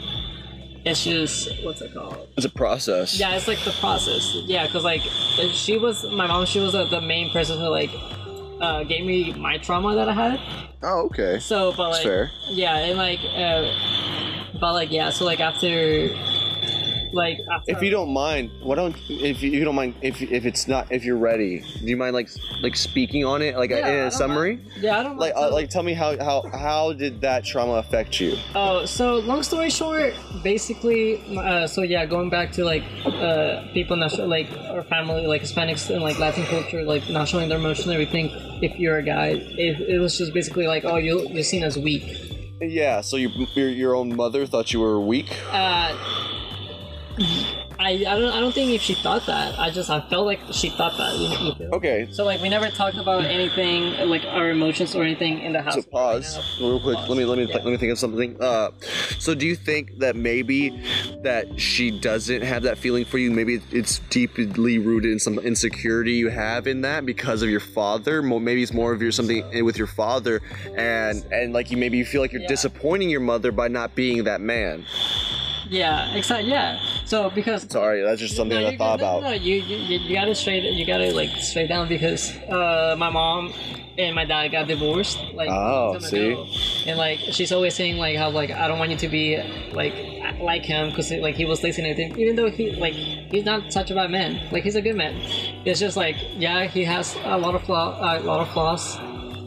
it's 0.84 1.04
just 1.04 1.62
what's 1.62 1.80
it 1.80 1.94
called? 1.94 2.28
It's 2.36 2.46
a 2.46 2.50
process. 2.50 3.18
Yeah, 3.18 3.36
it's 3.36 3.46
like 3.46 3.60
the 3.64 3.72
process. 3.72 4.34
Yeah, 4.46 4.66
because 4.66 4.84
like 4.84 5.02
she 5.52 5.78
was 5.78 6.04
my 6.04 6.26
mom. 6.26 6.46
She 6.46 6.58
was 6.58 6.74
uh, 6.74 6.84
the 6.84 7.00
main 7.00 7.30
person 7.30 7.58
who 7.58 7.68
like 7.68 7.90
uh, 8.60 8.84
gave 8.84 9.04
me 9.04 9.32
my 9.32 9.58
trauma 9.58 9.94
that 9.94 10.08
I 10.08 10.12
had. 10.12 10.40
Oh, 10.82 11.06
okay. 11.06 11.38
So, 11.38 11.72
but 11.76 11.90
like 11.90 12.02
fair. 12.02 12.30
yeah, 12.48 12.76
and 12.76 12.98
like 12.98 13.20
uh, 13.20 13.70
but 14.60 14.72
like 14.74 14.90
yeah, 14.90 15.10
so 15.10 15.24
like 15.24 15.40
after 15.40 16.08
like 17.12 17.38
after 17.50 17.72
If 17.72 17.82
you 17.82 17.90
don't 17.90 18.12
mind, 18.12 18.50
why 18.62 18.76
don't 18.76 18.94
if 19.08 19.10
you, 19.10 19.18
if 19.26 19.42
you 19.42 19.64
don't 19.64 19.74
mind 19.74 19.94
if 20.02 20.20
if 20.22 20.44
it's 20.46 20.66
not 20.68 20.90
if 20.90 21.04
you're 21.04 21.16
ready, 21.18 21.60
do 21.80 21.86
you 21.86 21.96
mind 21.96 22.14
like 22.14 22.28
like 22.62 22.76
speaking 22.76 23.24
on 23.24 23.42
it 23.42 23.56
like 23.56 23.70
Yeah, 23.70 23.88
in 23.88 24.06
a 24.06 24.10
summary? 24.10 24.56
mind. 24.56 24.70
Yeah, 24.80 24.98
I 24.98 25.02
don't 25.02 25.16
Like 25.18 25.34
mind. 25.34 25.46
uh, 25.46 25.54
like 25.54 25.70
tell 25.70 25.82
me 25.82 25.94
how 25.94 26.16
how 26.18 26.42
how 26.52 26.92
did 26.92 27.20
that 27.22 27.44
trauma 27.44 27.74
affect 27.74 28.20
you? 28.20 28.36
Oh, 28.54 28.84
so 28.86 29.18
long 29.18 29.42
story 29.42 29.70
short, 29.70 30.14
basically, 30.42 31.20
uh, 31.38 31.66
so 31.66 31.82
yeah, 31.82 32.04
going 32.06 32.30
back 32.30 32.52
to 32.52 32.64
like 32.64 32.82
uh, 33.06 33.62
people 33.72 33.96
not 33.96 34.10
show, 34.12 34.26
like 34.26 34.48
our 34.70 34.82
family, 34.84 35.26
like 35.26 35.42
Hispanics 35.42 35.90
and 35.90 36.02
like 36.02 36.18
Latin 36.18 36.44
culture, 36.46 36.82
like 36.82 37.08
not 37.10 37.28
showing 37.28 37.48
their 37.48 37.58
emotion, 37.58 37.84
and 37.90 37.92
everything. 38.00 38.30
If 38.62 38.78
you're 38.78 38.98
a 38.98 39.02
guy, 39.02 39.28
it, 39.56 39.80
it 39.80 39.98
was 39.98 40.18
just 40.18 40.34
basically 40.34 40.66
like, 40.66 40.84
oh, 40.84 40.96
you 40.96 41.26
you're 41.30 41.42
seen 41.44 41.62
as 41.64 41.78
weak. 41.78 42.04
Yeah. 42.60 43.00
So 43.00 43.16
your 43.16 43.30
your, 43.54 43.68
your 43.70 43.94
own 43.94 44.14
mother 44.14 44.44
thought 44.46 44.72
you 44.72 44.80
were 44.80 45.00
weak. 45.00 45.30
Uh, 45.50 45.96
I 47.20 48.04
I, 48.06 48.18
don't 48.18 48.32
I 48.32 48.40
don't 48.40 48.54
think 48.54 48.72
if 48.72 48.80
she 48.82 48.94
thought 48.94 49.26
that. 49.26 49.58
I 49.58 49.70
just 49.70 49.90
I 49.90 50.00
felt 50.08 50.26
like 50.26 50.40
she 50.52 50.70
thought 50.70 50.96
that. 50.98 51.16
You? 51.60 51.68
Okay. 51.72 52.08
So 52.10 52.24
like 52.24 52.40
we 52.40 52.48
never 52.48 52.68
talked 52.68 52.96
about 52.96 53.24
anything 53.24 54.08
like 54.08 54.24
our 54.24 54.50
emotions 54.50 54.94
or 54.94 55.02
anything 55.02 55.40
in 55.40 55.52
the 55.52 55.62
house. 55.62 55.74
So 55.74 55.82
pause 55.82 56.58
real 56.60 56.80
quick. 56.80 56.96
Let 57.08 57.16
me 57.18 57.24
let 57.24 57.38
me 57.38 57.44
Yeah. 57.44 57.56
let 57.56 57.66
me 57.66 57.76
think 57.76 57.92
of 57.92 57.98
something. 57.98 58.40
Uh, 58.40 58.70
so 59.18 59.34
do 59.34 59.46
you 59.46 59.54
think 59.56 59.98
that 59.98 60.16
maybe 60.16 60.82
that 61.22 61.60
she 61.60 61.90
doesn't 62.00 62.42
have 62.42 62.62
that 62.62 62.78
feeling 62.78 63.04
for 63.04 63.18
you? 63.18 63.30
Maybe 63.30 63.60
it's 63.70 63.98
deeply 64.10 64.78
rooted 64.78 65.12
in 65.12 65.18
some 65.18 65.38
insecurity 65.38 66.12
you 66.12 66.28
have 66.28 66.66
in 66.66 66.80
that 66.82 67.04
because 67.06 67.42
of 67.42 67.50
your 67.50 67.60
father. 67.60 68.22
Maybe 68.22 68.62
it's 68.62 68.72
more 68.72 68.92
of 68.92 69.02
your 69.02 69.12
something 69.12 69.64
with 69.64 69.76
your 69.76 69.86
father, 69.86 70.40
and 70.76 71.24
and 71.32 71.52
like 71.52 71.70
you 71.70 71.76
maybe 71.76 71.98
you 71.98 72.04
feel 72.06 72.20
like 72.22 72.32
you're 72.32 72.42
Yeah. 72.42 72.48
disappointing 72.48 73.10
your 73.10 73.20
mother 73.20 73.52
by 73.52 73.68
not 73.68 73.94
being 73.94 74.24
that 74.24 74.40
man. 74.40 74.84
Yeah, 75.68 76.14
exactly. 76.16 76.50
Yeah. 76.50 76.80
So 77.10 77.28
because 77.28 77.66
Sorry, 77.68 78.02
that's 78.02 78.20
just 78.20 78.36
something 78.36 78.56
No, 78.56 78.62
that 78.66 78.74
I 78.74 78.76
thought 78.76 79.00
about. 79.00 79.22
No, 79.22 79.32
you, 79.32 79.56
you 79.56 79.98
you 79.98 80.14
gotta 80.14 80.32
straight 80.32 80.62
you 80.62 80.86
gotta 80.86 81.10
like 81.10 81.30
straight 81.42 81.68
down 81.68 81.88
because 81.88 82.30
uh 82.48 82.94
my 82.96 83.10
mom 83.10 83.52
and 83.98 84.14
my 84.14 84.24
dad 84.24 84.46
got 84.52 84.68
divorced 84.68 85.18
like 85.34 85.50
Oh, 85.50 85.98
see? 85.98 86.30
ago. 86.30 86.46
and 86.86 86.96
like 86.96 87.18
she's 87.18 87.50
always 87.50 87.74
saying 87.74 87.96
like 87.96 88.16
how 88.16 88.30
like 88.30 88.52
I 88.52 88.68
don't 88.68 88.78
want 88.78 88.92
you 88.92 88.96
to 88.98 89.08
be 89.08 89.42
like 89.72 89.92
like 90.40 90.62
him 90.62 90.90
because 90.90 91.10
like 91.10 91.34
he 91.34 91.44
was 91.44 91.64
lazy 91.64 91.82
and 91.82 91.90
everything 91.90 92.16
even 92.16 92.36
though 92.36 92.48
he 92.48 92.70
like 92.76 92.94
he's 92.94 93.44
not 93.44 93.72
such 93.72 93.90
a 93.90 93.94
bad 93.96 94.12
man 94.12 94.38
like 94.52 94.62
he's 94.62 94.76
a 94.76 94.82
good 94.88 94.94
man 94.96 95.14
it's 95.66 95.80
just 95.80 95.96
like 95.96 96.14
yeah 96.36 96.66
he 96.66 96.84
has 96.84 97.16
a 97.24 97.36
lot 97.36 97.56
of 97.56 97.62
flaw 97.64 97.98
a 97.98 98.20
lot 98.20 98.38
of 98.40 98.48
flaws 98.54 98.96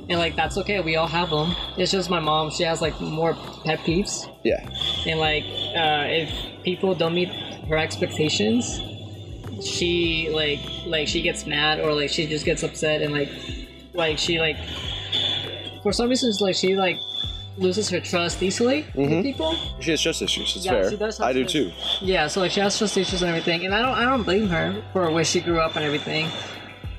and 0.10 0.20
like 0.20 0.36
that's 0.36 0.58
okay 0.58 0.82
we 0.82 0.98
all 0.98 1.08
have 1.08 1.30
them 1.30 1.56
it's 1.78 1.94
just 1.94 2.10
my 2.10 2.20
mom 2.20 2.52
she 2.52 2.64
has 2.64 2.82
like 2.82 3.00
more 3.00 3.34
pet 3.64 3.80
peeves 3.88 4.28
Yeah. 4.44 4.60
And 5.06 5.20
like 5.20 5.44
uh, 5.76 6.06
if 6.08 6.30
people 6.64 6.96
don't 6.96 7.14
meet 7.16 7.30
her 7.70 7.78
expectations 7.78 8.80
she 9.64 10.30
like 10.34 10.60
like 10.86 11.08
she 11.08 11.22
gets 11.22 11.46
mad 11.46 11.80
or 11.80 11.94
like 11.94 12.10
she 12.10 12.28
just 12.28 12.46
gets 12.46 12.64
upset 12.64 13.02
and 13.02 13.14
like 13.14 13.30
like 13.94 14.18
she 14.18 14.40
like 14.40 14.58
for 15.84 15.92
some 15.94 16.10
reasons 16.10 16.42
like 16.42 16.56
she 16.56 16.76
like 16.76 17.00
loses 17.58 17.88
her 17.90 18.00
trust 18.00 18.42
easily 18.42 18.84
Mhm. 18.96 19.10
with 19.18 19.24
people 19.24 19.56
She 19.80 19.92
has 19.92 20.02
trust 20.02 20.22
issues. 20.24 20.56
It's 20.56 20.66
Yeah, 20.66 20.72
fair. 20.72 20.90
she 20.90 20.98
does 20.98 21.20
I 21.20 21.34
do 21.34 21.46
too. 21.46 21.72
yeah 22.02 22.28
so 22.28 22.40
like 22.42 22.52
she 22.52 22.60
has 22.62 22.76
trust 22.78 22.98
issues 22.98 23.22
and 23.22 23.30
everything 23.30 23.64
and 23.66 23.74
i 23.76 23.82
don't 23.82 23.96
i 23.96 24.06
don't 24.06 24.24
blame 24.24 24.48
her 24.48 24.82
for 24.92 25.12
where 25.12 25.24
she 25.24 25.40
grew 25.40 25.60
up 25.60 25.76
and 25.76 25.86
everything 25.86 26.28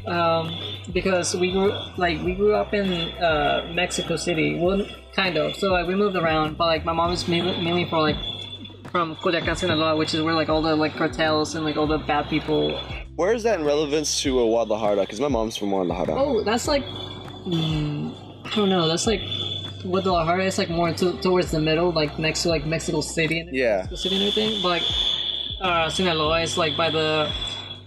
um 0.06 0.56
because 0.92 1.34
we 1.34 1.50
grew 1.50 1.72
like 1.96 2.20
we 2.22 2.34
grew 2.34 2.54
up 2.54 2.74
in 2.74 2.86
uh 3.22 3.70
mexico 3.74 4.16
city 4.16 4.58
well 4.60 4.86
kind 5.16 5.36
of 5.38 5.54
so 5.56 5.72
like 5.72 5.86
we 5.86 5.94
moved 5.94 6.16
around 6.16 6.58
but 6.58 6.66
like 6.66 6.84
my 6.84 6.92
mom 6.92 7.10
is 7.12 7.26
mainly, 7.26 7.86
from 7.88 8.00
like 8.00 8.16
from 8.90 9.16
Culiacan, 9.16 9.56
Sinaloa, 9.56 9.96
which 9.96 10.14
is 10.14 10.22
where 10.22 10.34
like 10.34 10.48
all 10.48 10.62
the 10.62 10.76
like 10.76 10.94
cartels 10.94 11.56
and 11.56 11.64
like 11.64 11.76
all 11.76 11.88
the 11.88 11.98
bad 11.98 12.28
people. 12.28 12.78
Where 13.16 13.32
is 13.34 13.42
that 13.42 13.58
in 13.58 13.64
relevance 13.66 14.22
to 14.22 14.38
uh, 14.38 14.44
Guadalajara? 14.44 15.00
Because 15.00 15.18
my 15.20 15.26
mom's 15.26 15.56
from 15.56 15.70
Guadalajara. 15.70 16.14
Oh, 16.16 16.44
that's 16.44 16.68
like, 16.68 16.84
mm, 16.84 18.14
I 18.46 18.54
don't 18.54 18.68
know. 18.68 18.86
That's 18.86 19.08
like 19.08 19.20
Guadalajara 19.82 20.44
is 20.44 20.58
like 20.58 20.70
more 20.70 20.92
to, 20.92 21.20
towards 21.22 21.50
the 21.50 21.60
middle, 21.60 21.90
like 21.90 22.20
next 22.20 22.44
to 22.44 22.50
like 22.50 22.66
Mexico 22.66 23.00
City 23.00 23.40
and 23.40 23.52
Yeah. 23.52 23.78
Mexico 23.78 23.96
City 23.96 24.14
and 24.14 24.24
everything. 24.28 24.62
But 24.62 24.68
like 24.68 24.82
uh, 25.60 25.90
Sinaloa 25.90 26.42
is 26.42 26.56
like 26.56 26.76
by 26.76 26.90
the 26.90 27.32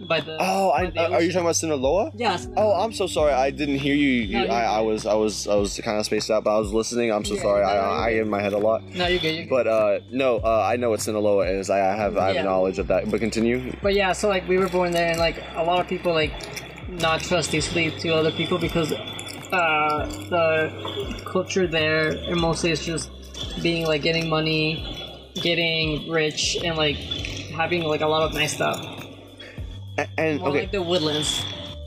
by 0.01 0.19
the. 0.21 0.37
Oh, 0.39 0.71
I, 0.71 0.89
the 0.89 1.11
are 1.13 1.21
you 1.21 1.31
talking 1.31 1.45
about 1.45 1.55
Sinaloa? 1.55 2.11
Yes. 2.15 2.47
Oh, 2.55 2.73
I'm 2.73 2.93
so 2.93 3.07
sorry. 3.07 3.33
I 3.33 3.49
didn't 3.51 3.79
hear 3.79 3.95
you. 3.95 4.27
No, 4.37 4.43
you 4.43 4.49
I, 4.49 4.63
I 4.77 4.79
was, 4.81 5.05
I 5.05 5.13
was, 5.15 5.47
I 5.47 5.55
was 5.55 5.79
kind 5.83 5.97
of 5.99 6.05
spaced 6.05 6.29
out, 6.29 6.43
but 6.43 6.55
I 6.55 6.59
was 6.59 6.71
listening. 6.73 7.11
I'm 7.11 7.25
so 7.25 7.35
Yeah, 7.35 7.41
sorry. 7.41 7.61
no, 7.63 7.67
I, 7.69 7.75
I, 7.75 8.09
in 8.11 8.29
my 8.29 8.41
head 8.41 8.53
a 8.53 8.57
lot. 8.57 8.83
No, 8.95 9.07
you're 9.07 9.19
good. 9.19 9.35
You're 9.35 9.43
good. 9.45 9.49
But 9.49 9.67
uh, 9.67 9.99
no, 10.11 10.37
uh, 10.37 10.67
I 10.71 10.75
know 10.75 10.89
what 10.91 11.01
Sinaloa 11.01 11.47
is. 11.47 11.69
I, 11.69 11.79
I 11.93 11.95
have, 11.95 12.17
I 12.17 12.27
have 12.27 12.35
Yeah. 12.35 12.43
knowledge 12.43 12.79
of 12.79 12.87
that. 12.87 13.09
But 13.09 13.19
continue. 13.19 13.73
But 13.81 13.93
yeah, 13.95 14.13
so 14.13 14.27
like 14.27 14.47
we 14.47 14.57
were 14.57 14.69
born 14.69 14.91
there, 14.91 15.09
and 15.09 15.19
like 15.19 15.41
a 15.55 15.63
lot 15.63 15.79
of 15.79 15.87
people 15.87 16.13
like 16.13 16.31
not 16.89 17.21
trust 17.21 17.53
easily 17.53 17.91
to 17.91 18.09
other 18.15 18.31
people 18.31 18.57
because 18.57 18.91
uh, 18.93 20.05
the 20.29 21.21
culture 21.25 21.67
there 21.67 22.09
and 22.09 22.39
mostly 22.39 22.71
it's 22.71 22.85
just 22.85 23.09
being 23.61 23.85
like 23.85 24.01
getting 24.01 24.29
money, 24.29 25.31
getting 25.35 26.09
rich, 26.09 26.57
and 26.63 26.77
like 26.77 26.95
having 26.95 27.83
like 27.83 28.01
a 28.01 28.07
lot 28.07 28.23
of 28.23 28.33
nice 28.33 28.53
stuff. 28.53 28.96
And 30.17 30.39
More 30.39 30.49
okay, 30.49 30.59
like 30.61 30.71
the 30.71 30.81
woodlands. 30.81 31.43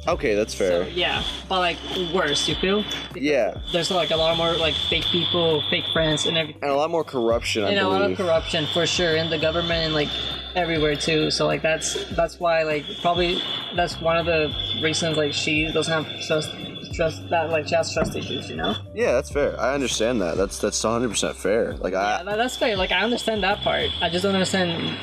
okay, 0.08 0.34
that's 0.34 0.54
So 0.54 0.84
fair. 0.84 0.88
yeah, 0.88 1.22
but 1.48 1.60
like 1.60 1.76
worse, 2.12 2.48
you 2.48 2.54
feel? 2.56 2.84
Yeah, 3.14 3.54
There's 3.72 3.90
like 3.90 4.10
a 4.10 4.16
lot 4.16 4.36
more 4.36 4.52
like 4.54 4.74
fake 4.88 5.04
people, 5.06 5.62
fake 5.70 5.84
friends, 5.92 6.26
and 6.26 6.36
everything. 6.36 6.62
and 6.62 6.70
a 6.72 6.74
lot 6.76 6.90
more 6.90 7.04
corruption. 7.04 7.64
I 7.64 7.70
and 7.70 7.78
a 7.78 7.88
lot 7.88 8.02
of 8.10 8.16
corruption 8.16 8.66
for 8.72 8.86
sure 8.86 9.14
in 9.16 9.30
the 9.30 9.38
government 9.38 9.84
and 9.84 9.94
like 9.94 10.08
everywhere 10.56 10.96
too 10.96 11.30
so 11.30 11.46
like 11.46 11.62
that's 11.62 12.04
that's 12.16 12.40
why 12.40 12.64
like 12.64 12.84
probably 13.02 13.40
that's 13.76 14.00
one 14.00 14.16
of 14.16 14.26
the 14.26 14.52
reasons 14.82 15.16
like 15.16 15.32
she 15.32 15.70
doesn't 15.70 15.92
have 16.04 16.26
trust 16.26 16.50
trust 16.92 17.22
that 17.30 17.50
like 17.50 17.68
she 17.68 17.74
has 17.76 17.94
trust 17.94 18.16
issues 18.16 18.50
you 18.50 18.56
know 18.56 18.74
yeah, 18.92 19.12
that's 19.12 19.30
fair. 19.30 19.54
I 19.60 19.74
understand 19.74 20.20
that. 20.22 20.36
That's 20.36 20.58
that's 20.58 20.82
100 20.82 21.08
percent 21.08 21.36
fair. 21.36 21.74
Like 21.76 21.94
I, 21.94 22.24
that- 22.24 22.36
that's 22.36 22.56
fair 22.56 22.76
like 22.76 22.90
i 22.90 22.98
understand 23.00 23.44
that 23.44 23.58
part 23.60 23.90
i 24.02 24.08
just 24.10 24.24
don't 24.24 24.34
understand 24.34 24.98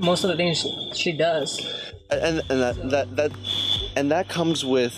most 0.00 0.24
of 0.24 0.30
the 0.30 0.36
things 0.36 0.64
she, 0.94 1.12
does. 1.12 1.60
And 2.10 2.42
and 2.50 2.60
that 2.60 2.90
that 2.90 3.16
that 3.16 3.32
and 3.96 4.10
that 4.10 4.28
comes 4.28 4.64
with 4.64 4.94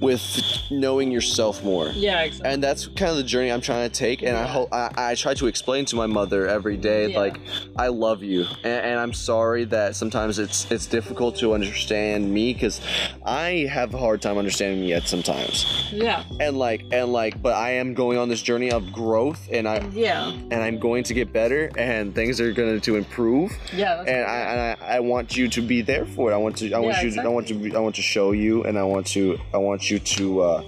with 0.00 0.24
knowing 0.70 1.10
yourself 1.10 1.62
more. 1.64 1.88
yeah 1.94 2.22
exactly 2.22 2.52
and 2.52 2.62
that's 2.62 2.86
kind 2.86 3.10
of 3.10 3.16
the 3.16 3.22
journey 3.22 3.50
I'm 3.52 3.60
trying 3.60 3.88
to 3.88 3.94
take. 3.94 4.22
And 4.22 4.36
I 4.36 4.46
hope 4.46 4.68
I, 4.72 4.90
I 4.96 5.14
try 5.14 5.34
to 5.34 5.46
explain 5.46 5.84
to 5.86 5.96
my 5.96 6.06
mother 6.06 6.46
every 6.48 6.76
day, 6.76 7.08
Yeah. 7.12 7.18
like 7.18 7.40
I 7.76 7.88
love 7.88 8.22
you, 8.22 8.44
and, 8.64 8.84
and 8.86 9.00
I'm 9.00 9.12
sorry 9.12 9.64
that 9.66 9.96
sometimes 9.96 10.38
it's 10.38 10.70
it's 10.70 10.86
difficult 10.86 11.36
to 11.38 11.52
understand 11.54 12.32
me 12.32 12.52
because 12.52 12.80
I 13.24 13.68
have 13.70 13.94
a 13.94 13.98
hard 13.98 14.22
time 14.22 14.38
understanding 14.38 14.80
me 14.80 14.92
at 14.94 15.04
sometimes. 15.08 15.88
yeah 15.92 16.24
And 16.40 16.56
like 16.58 16.84
and 16.92 17.12
like, 17.12 17.40
but 17.42 17.54
I 17.54 17.70
am 17.72 17.94
going 17.94 18.18
on 18.18 18.28
this 18.28 18.42
journey 18.42 18.70
of 18.70 18.92
growth, 18.92 19.48
and 19.52 19.68
I 19.68 19.86
yeah 19.92 20.30
and 20.30 20.54
I'm 20.54 20.78
going 20.78 21.04
to 21.04 21.14
get 21.14 21.32
better, 21.32 21.70
and 21.76 22.14
things 22.14 22.40
are 22.40 22.52
going 22.52 22.80
to 22.80 22.96
improve. 22.96 23.52
yeah 23.72 23.96
that's 23.96 24.08
And 24.08 24.24
I, 24.26 24.36
and 24.50 24.60
I, 24.82 24.96
I 24.96 25.00
want 25.00 25.36
you 25.36 25.48
to 25.48 25.60
be 25.62 25.82
there 25.82 26.04
for 26.06 26.30
it. 26.30 26.34
I 26.34 26.38
want 26.38 26.56
to. 26.58 26.72
I 26.72 26.78
want 26.78 26.96
Yeah, 26.96 27.02
you. 27.02 27.10
To, 27.12 27.22
I 27.22 27.28
want 27.28 27.46
to. 27.48 27.54
Be, 27.54 27.74
I 27.74 27.78
want 27.80 27.94
to 27.96 28.02
show 28.02 28.32
you, 28.32 28.64
and 28.64 28.78
I 28.78 28.82
want 28.84 29.06
to. 29.08 29.38
I 29.54 29.58
want 29.58 29.89
you 29.89 29.89
to. 29.98 30.40
Uh, 30.42 30.62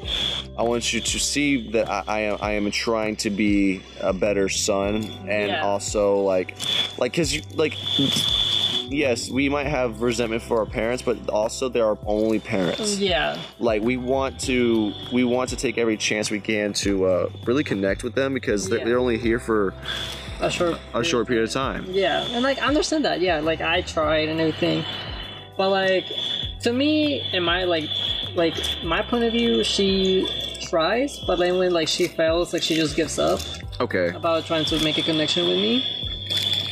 I 0.59 0.63
want 0.63 0.93
you 0.93 1.01
to 1.01 1.19
see 1.19 1.71
that 1.71 1.89
I, 1.89 2.03
I 2.07 2.21
am. 2.21 2.39
I 2.41 2.51
am 2.53 2.71
trying 2.71 3.17
to 3.17 3.31
be 3.31 3.83
a 4.01 4.13
better 4.13 4.49
son, 4.49 5.05
and 5.29 5.49
Yeah. 5.51 5.65
also 5.65 6.17
like, 6.21 6.57
like, 6.99 7.15
cause 7.15 7.33
you 7.33 7.43
like. 7.55 7.75
Yes, 8.89 9.31
we 9.31 9.49
might 9.49 9.69
have 9.69 10.03
resentment 10.03 10.43
for 10.43 10.59
our 10.59 10.67
parents, 10.67 11.03
but 11.03 11.31
also 11.31 11.71
they're 11.71 11.87
our 11.87 11.99
only 12.05 12.39
parents. 12.41 12.99
yeah 12.99 13.39
Like 13.59 13.81
we 13.81 13.97
want 13.97 14.39
to, 14.41 14.93
we 15.11 15.25
want 15.25 15.49
to 15.51 15.57
take 15.57 15.79
every 15.79 15.97
chance 15.97 16.31
we 16.31 16.41
can 16.41 16.75
to 16.75 17.07
uh, 17.07 17.31
really 17.47 17.65
connect 17.65 18.05
with 18.05 18.15
them 18.15 18.35
because 18.35 18.69
they're, 18.69 18.81
Yeah. 18.81 18.85
they're 18.85 18.99
only 18.99 19.17
here 19.17 19.39
for 19.39 19.73
a 20.41 20.51
short 20.51 20.79
a 20.93 21.03
short 21.03 21.27
period 21.27 21.45
of 21.45 21.53
time. 21.53 21.87
Yeah, 21.89 22.23
and 22.33 22.43
like 22.43 22.59
I 22.61 22.67
understand 22.67 23.07
that. 23.07 23.21
Yeah, 23.23 23.41
like 23.41 23.63
I 23.63 23.81
tried 23.81 24.29
and 24.29 24.39
everything, 24.41 24.85
but 25.57 25.71
like 25.71 26.05
to 26.63 26.73
me, 26.73 27.23
in 27.33 27.45
my 27.45 27.65
like 27.65 27.89
like 28.35 28.55
my 28.85 29.03
point 29.03 29.25
of 29.25 29.33
view, 29.33 29.63
she 29.65 30.27
tries, 30.69 31.19
but 31.27 31.37
then 31.39 31.59
when 31.59 31.73
like 31.73 31.89
she 31.89 32.09
fails, 32.09 32.53
like 32.53 32.63
she 32.63 32.75
just 32.75 32.97
gives 32.97 33.19
up 33.19 33.41
Okay. 33.81 34.09
about 34.11 34.47
trying 34.47 34.65
to 34.67 34.83
make 34.85 34.99
a 34.99 35.03
connection 35.03 35.47
with 35.47 35.57
me. 35.57 35.85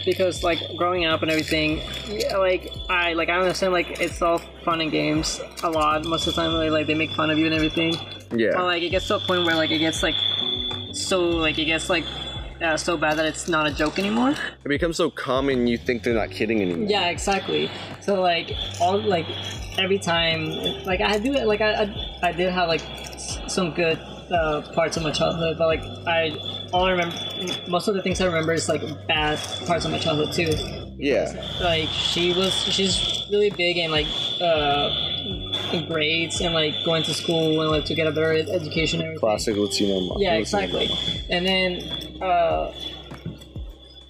Because 0.05 0.43
like 0.43 0.59
growing 0.77 1.05
up 1.05 1.21
and 1.23 1.31
everything, 1.31 1.83
yeah, 2.09 2.39
like 2.39 2.73
I 2.89 3.13
like 3.13 3.29
I 3.29 3.39
understand 3.39 3.75
like 3.75 4.01
it's 4.01 4.23
all 4.23 4.39
fun 4.65 4.81
and 4.81 4.91
games 4.91 5.41
a 5.63 5.71
lot. 5.71 6.05
Most 6.07 6.27
of 6.27 6.35
the 6.35 6.41
time, 6.41 6.53
like, 6.55 6.71
like 6.71 6.87
they 6.87 6.95
make 6.95 7.13
fun 7.13 7.29
of 7.31 7.39
you 7.39 7.45
and 7.45 7.55
everything. 7.55 7.95
Yeah. 8.35 8.53
But 8.55 8.65
like 8.65 8.83
it 8.83 8.89
gets 8.89 9.07
to 9.09 9.17
a 9.17 9.21
point 9.21 9.45
where 9.45 9.55
like 9.57 9.71
it 9.71 9.79
gets 9.79 10.03
like 10.03 10.15
so 10.93 11.21
like 11.29 11.59
it 11.59 11.67
gets 11.67 11.91
like 11.91 12.05
uh, 12.63 12.77
so 12.77 12.97
bad 12.97 13.19
that 13.19 13.27
it's 13.27 13.49
not 13.49 13.67
a 13.67 13.73
joke 13.73 13.99
anymore. 13.99 14.31
It 14.31 14.69
becomes 14.69 14.97
so 14.97 15.11
common 15.11 15.67
you 15.67 15.79
think 15.79 16.03
they're 16.03 16.15
not 16.15 16.31
kidding 16.31 16.61
anymore. 16.63 16.89
Yeah, 16.89 17.09
exactly. 17.09 17.71
So 18.01 18.21
like 18.21 18.53
all 18.81 19.01
like 19.01 19.27
every 19.79 19.99
time, 19.99 20.51
like 20.85 21.01
I 21.01 21.19
do 21.19 21.35
it 21.35 21.47
like 21.47 21.61
I 21.61 21.85
I, 21.85 22.29
I 22.29 22.33
did 22.33 22.51
have 22.53 22.69
like 22.69 22.83
some 23.49 23.73
good 23.73 23.99
uh, 24.31 24.63
parts 24.75 24.97
of 24.97 25.03
my 25.03 25.11
childhood, 25.11 25.57
but 25.59 25.67
like 25.67 25.83
I 26.07 26.31
all 26.73 26.85
I 26.85 26.91
remember 26.93 27.17
most 27.69 27.89
of 27.89 27.95
the 27.95 28.03
things 28.03 28.21
I 28.21 28.27
remember 28.27 28.53
is 28.53 28.69
like 28.69 28.83
bad 29.07 29.39
parts 29.67 29.85
of 29.85 29.91
my 29.91 29.99
childhood 29.99 30.33
too. 30.33 30.53
Yeah. 30.99 31.33
Like 31.61 31.89
she 31.89 32.33
was 32.35 32.53
she's 32.53 33.27
really 33.31 33.51
big 33.51 33.79
and 33.79 33.91
like 33.91 34.07
uh 34.41 35.10
grades 35.89 36.41
and 36.41 36.55
like 36.55 36.75
going 36.85 37.03
to 37.05 37.15
school 37.15 37.61
and 37.61 37.71
like 37.71 37.85
to 37.87 37.95
get 37.95 38.07
a 38.07 38.13
better 38.13 38.33
education 38.33 39.01
and 39.01 39.07
everything. 39.09 39.21
Classic 39.21 39.57
Latino. 39.57 40.01
mo- 40.01 40.17
Yeah, 40.19 40.31
Latino 40.37 40.41
exactly. 40.41 40.91
And 41.31 41.47
then, 41.47 42.23
uh, 42.23 42.73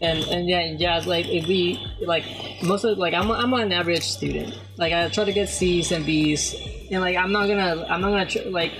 and 0.02 0.18
and 0.28 0.48
yeah, 0.48 0.64
yeah, 0.78 1.02
like 1.06 1.26
if 1.28 1.46
we 1.46 1.78
like 2.00 2.24
most 2.62 2.84
of 2.84 2.96
like 2.98 3.12
I'm 3.14 3.30
I'm 3.30 3.52
an 3.54 3.72
average 3.72 4.04
student. 4.04 4.58
Like 4.78 4.92
I 4.92 5.08
try 5.08 5.24
to 5.24 5.32
get 5.32 5.48
C's 5.48 5.92
and 5.92 6.06
B's, 6.06 6.54
and 6.90 7.00
like 7.02 7.16
I'm 7.16 7.32
not 7.32 7.46
gonna 7.48 7.84
I'm 7.88 8.00
not 8.00 8.10
gonna 8.10 8.26
tr- 8.26 8.48
like 8.48 8.72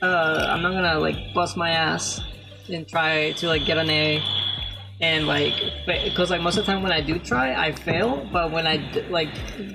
uh 0.00 0.46
I'm 0.48 0.62
not 0.62 0.72
gonna 0.72 0.98
like 0.98 1.34
bust 1.34 1.56
my 1.56 1.70
ass 1.70 2.20
and 2.68 2.88
try 2.88 3.32
to 3.32 3.48
like 3.48 3.64
get 3.66 3.76
an 3.76 3.90
A. 3.90 4.22
and 5.02 5.26
like 5.26 5.52
because 5.84 6.30
like 6.30 6.40
most 6.40 6.56
of 6.56 6.64
the 6.64 6.72
time 6.72 6.82
when 6.82 6.92
I 6.92 7.00
do 7.00 7.18
try 7.18 7.54
I 7.54 7.72
fail 7.72 8.26
but 8.32 8.52
when 8.52 8.66
I 8.68 8.76
d- 8.76 9.02
like 9.10 9.28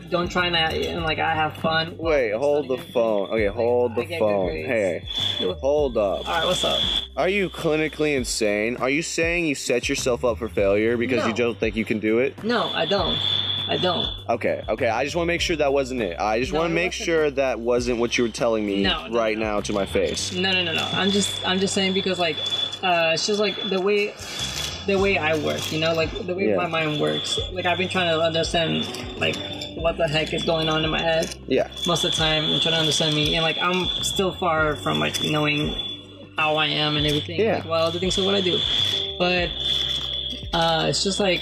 don't 0.09 0.29
try 0.29 0.47
and, 0.47 0.55
I, 0.55 0.71
and 0.71 1.03
like 1.03 1.19
I 1.19 1.35
have 1.35 1.57
fun 1.57 1.95
Wait, 1.97 2.31
hold 2.31 2.69
the 2.69 2.77
phone. 2.77 3.29
Okay, 3.29 3.47
hold 3.47 3.91
I 3.91 4.05
the 4.05 4.17
phone. 4.19 4.47
Hey, 4.49 5.05
hold 5.59 5.97
up. 5.97 6.19
all 6.27 6.33
right 6.33 6.45
what's 6.45 6.63
up 6.63 6.79
Are 7.17 7.27
you 7.29 7.49
clinically 7.49 8.15
insane? 8.15 8.77
Are 8.77 8.89
you 8.89 9.01
saying 9.01 9.45
you 9.45 9.55
set 9.55 9.89
yourself 9.89 10.23
up 10.23 10.37
for 10.37 10.47
failure 10.47 10.95
because 10.95 11.27
you 11.27 11.33
don't 11.33 11.57
think 11.59 11.75
you 11.75 11.83
can 11.85 11.99
do 11.99 12.19
it? 12.19 12.41
no 12.43 12.69
I 12.69 12.85
don't 12.85 13.19
I 13.69 13.75
don't 13.75 14.07
Okay, 14.29 14.63
okay. 14.69 14.87
I 14.87 15.03
just 15.03 15.17
want 15.17 15.27
to 15.27 15.33
make 15.33 15.41
sure 15.41 15.57
that 15.57 15.73
wasn't 15.73 16.01
it. 16.01 16.17
I 16.17 16.39
just 16.39 16.53
No, 16.53 16.59
want 16.59 16.71
to 16.71 16.75
make 16.75 16.93
sure 16.93 17.29
that 17.31 17.59
wasn't 17.59 17.99
what 17.99 18.17
you 18.17 18.23
were 18.23 18.29
telling 18.29 18.65
me 18.65 18.81
No, 18.81 19.07
no, 19.09 19.17
right 19.19 19.37
no. 19.37 19.43
now 19.43 19.59
to 19.61 19.73
my 19.73 19.85
face. 19.85 20.31
no 20.31 20.53
no 20.53 20.63
no 20.63 20.71
no 20.73 20.87
I'm 20.93 21.11
just 21.11 21.45
I'm 21.45 21.59
just 21.59 21.73
saying 21.73 21.93
because 21.93 22.17
like 22.17 22.37
uh 22.81 23.11
it's 23.13 23.27
just 23.27 23.41
like 23.41 23.61
the 23.69 23.81
way 23.81 24.13
the 24.87 24.97
way 24.97 25.17
I 25.17 25.37
work 25.37 25.71
you 25.71 25.79
know 25.79 25.93
like 25.93 26.11
the 26.25 26.33
way 26.33 26.49
Yeah. 26.49 26.55
my 26.55 26.67
mind 26.67 26.99
works 27.01 27.39
like 27.51 27.65
I've 27.65 27.77
been 27.77 27.89
trying 27.89 28.09
to 28.15 28.21
understand 28.21 28.85
like 29.19 29.35
what 29.75 29.97
the 29.97 30.07
heck 30.07 30.33
is 30.33 30.43
going 30.43 30.69
on 30.69 30.83
in 30.85 30.89
my 30.89 31.01
head 31.01 31.35
Yeah. 31.47 31.67
most 31.85 32.03
of 32.05 32.11
the 32.11 32.17
time 32.17 32.43
and 32.45 32.61
trying 32.61 32.73
to 32.73 32.79
understand 32.79 33.15
me 33.15 33.35
and 33.35 33.43
like 33.43 33.57
i'm 33.59 33.85
still 34.03 34.31
far 34.31 34.75
from 34.77 34.99
like 34.99 35.21
knowing 35.23 35.61
how 36.37 36.55
i 36.55 36.65
am 36.67 36.97
and 36.97 37.05
everything 37.05 37.39
Yeah. 37.39 37.57
like 37.57 37.65
well 37.65 37.85
other 37.87 37.99
things 37.99 38.17
of 38.17 38.25
what 38.25 38.33
i 38.35 38.41
do 38.41 38.57
but 39.19 39.49
uh 40.53 40.85
it's 40.89 41.03
just 41.03 41.19
like 41.19 41.41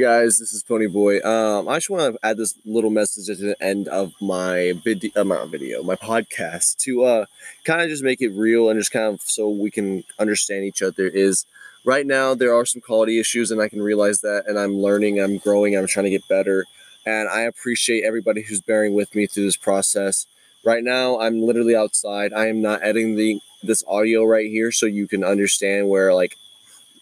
guys, 0.00 0.38
this 0.38 0.54
is 0.54 0.62
Pony 0.62 0.86
Boy. 0.86 1.20
Um, 1.20 1.68
I 1.68 1.76
just 1.76 1.90
want 1.90 2.14
to 2.14 2.26
add 2.26 2.38
this 2.38 2.54
little 2.64 2.88
message 2.88 3.28
at 3.28 3.38
the 3.38 3.54
end 3.62 3.86
of 3.88 4.14
my 4.18 4.72
video, 4.82 5.10
uh, 5.14 5.24
my 5.24 5.44
video, 5.44 5.82
my 5.82 5.94
podcast, 5.94 6.78
to 6.78 7.04
uh, 7.04 7.26
kind 7.64 7.82
of 7.82 7.90
just 7.90 8.02
make 8.02 8.22
it 8.22 8.30
real 8.30 8.70
and 8.70 8.80
just 8.80 8.92
kind 8.92 9.04
of 9.04 9.20
so 9.20 9.50
we 9.50 9.70
can 9.70 10.04
understand 10.18 10.64
each 10.64 10.80
other. 10.80 11.06
Is 11.06 11.44
right 11.84 12.06
now 12.06 12.34
there 12.34 12.54
are 12.54 12.64
some 12.64 12.80
quality 12.80 13.20
issues, 13.20 13.50
and 13.50 13.60
I 13.60 13.68
can 13.68 13.82
realize 13.82 14.22
that, 14.22 14.44
and 14.46 14.58
I'm 14.58 14.78
learning, 14.78 15.20
I'm 15.20 15.36
growing, 15.36 15.76
I'm 15.76 15.86
trying 15.86 16.04
to 16.04 16.10
get 16.10 16.26
better, 16.28 16.64
and 17.04 17.28
I 17.28 17.42
appreciate 17.42 18.02
everybody 18.02 18.40
who's 18.40 18.62
bearing 18.62 18.94
with 18.94 19.14
me 19.14 19.26
through 19.26 19.44
this 19.44 19.56
process. 19.56 20.24
Right 20.64 20.82
now, 20.82 21.20
I'm 21.20 21.42
literally 21.42 21.76
outside. 21.76 22.32
I 22.32 22.46
am 22.46 22.62
not 22.62 22.82
editing 22.82 23.16
the 23.16 23.38
this 23.62 23.84
audio 23.86 24.24
right 24.24 24.46
here, 24.46 24.72
so 24.72 24.86
you 24.86 25.06
can 25.06 25.22
understand 25.22 25.90
where 25.90 26.14
like 26.14 26.38